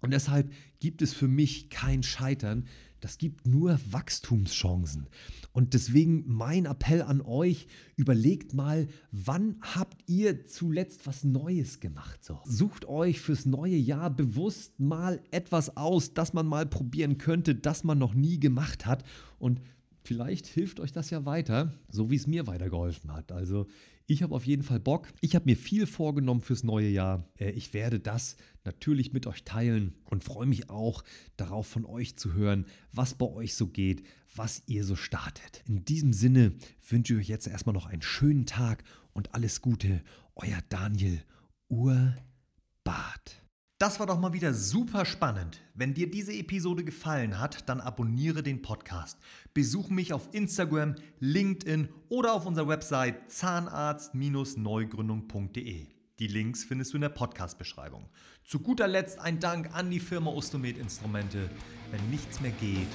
Und 0.00 0.12
deshalb 0.12 0.52
gibt 0.80 1.00
es 1.00 1.14
für 1.14 1.28
mich 1.28 1.70
kein 1.70 2.02
Scheitern 2.02 2.66
das 3.04 3.18
gibt 3.18 3.46
nur 3.46 3.78
Wachstumschancen. 3.90 5.08
Und 5.52 5.74
deswegen 5.74 6.24
mein 6.26 6.64
Appell 6.64 7.02
an 7.02 7.20
euch, 7.20 7.66
überlegt 7.96 8.54
mal, 8.54 8.88
wann 9.12 9.56
habt 9.60 10.08
ihr 10.08 10.46
zuletzt 10.46 11.06
was 11.06 11.22
Neues 11.22 11.80
gemacht? 11.80 12.24
So. 12.24 12.40
Sucht 12.46 12.86
euch 12.86 13.20
fürs 13.20 13.44
neue 13.44 13.76
Jahr 13.76 14.08
bewusst 14.08 14.80
mal 14.80 15.20
etwas 15.32 15.76
aus, 15.76 16.14
das 16.14 16.32
man 16.32 16.46
mal 16.46 16.64
probieren 16.64 17.18
könnte, 17.18 17.54
das 17.54 17.84
man 17.84 17.98
noch 17.98 18.14
nie 18.14 18.40
gemacht 18.40 18.86
hat. 18.86 19.04
Und 19.38 19.60
vielleicht 20.02 20.46
hilft 20.46 20.80
euch 20.80 20.92
das 20.92 21.10
ja 21.10 21.26
weiter, 21.26 21.74
so 21.90 22.10
wie 22.10 22.16
es 22.16 22.26
mir 22.26 22.46
weitergeholfen 22.46 23.12
hat. 23.12 23.32
Also 23.32 23.66
ich 24.06 24.22
habe 24.22 24.34
auf 24.34 24.46
jeden 24.46 24.62
Fall 24.62 24.80
Bock. 24.80 25.08
Ich 25.20 25.34
habe 25.34 25.46
mir 25.46 25.56
viel 25.56 25.86
vorgenommen 25.86 26.40
fürs 26.40 26.62
neue 26.62 26.88
Jahr. 26.88 27.28
Äh, 27.38 27.50
ich 27.50 27.72
werde 27.72 28.00
das 28.00 28.36
natürlich 28.64 29.12
mit 29.12 29.26
euch 29.26 29.44
teilen 29.44 29.94
und 30.04 30.24
freue 30.24 30.46
mich 30.46 30.70
auch 30.70 31.04
darauf 31.36 31.66
von 31.66 31.84
euch 31.84 32.16
zu 32.16 32.34
hören, 32.34 32.66
was 32.92 33.14
bei 33.14 33.26
euch 33.26 33.54
so 33.54 33.66
geht, 33.66 34.04
was 34.34 34.62
ihr 34.66 34.84
so 34.84 34.96
startet. 34.96 35.62
In 35.66 35.84
diesem 35.84 36.12
Sinne 36.12 36.52
wünsche 36.88 37.14
ich 37.14 37.20
euch 37.20 37.28
jetzt 37.28 37.46
erstmal 37.46 37.74
noch 37.74 37.86
einen 37.86 38.02
schönen 38.02 38.46
Tag 38.46 38.84
und 39.12 39.34
alles 39.34 39.62
Gute. 39.62 40.02
Euer 40.34 40.60
Daniel 40.68 41.22
Urbart. 41.68 43.43
Das 43.78 43.98
war 43.98 44.06
doch 44.06 44.20
mal 44.20 44.32
wieder 44.32 44.54
super 44.54 45.04
spannend. 45.04 45.60
Wenn 45.74 45.94
dir 45.94 46.08
diese 46.08 46.32
Episode 46.32 46.84
gefallen 46.84 47.40
hat, 47.40 47.68
dann 47.68 47.80
abonniere 47.80 48.44
den 48.44 48.62
Podcast. 48.62 49.18
Besuche 49.52 49.92
mich 49.92 50.12
auf 50.12 50.28
Instagram, 50.32 50.94
LinkedIn 51.18 51.88
oder 52.08 52.34
auf 52.34 52.46
unserer 52.46 52.68
Website 52.68 53.32
zahnarzt-neugründung.de. 53.32 55.88
Die 56.20 56.26
Links 56.28 56.62
findest 56.62 56.92
du 56.92 56.98
in 56.98 57.02
der 57.02 57.08
Podcast-Beschreibung. 57.08 58.08
Zu 58.44 58.60
guter 58.60 58.86
Letzt 58.86 59.18
ein 59.18 59.40
Dank 59.40 59.74
an 59.74 59.90
die 59.90 59.98
Firma 59.98 60.30
Ostomed 60.30 60.78
Instrumente. 60.78 61.50
Wenn 61.90 62.10
nichts 62.10 62.40
mehr 62.40 62.52
geht, 62.52 62.86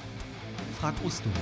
frag 0.78 0.94
Ostomed. 1.04 1.36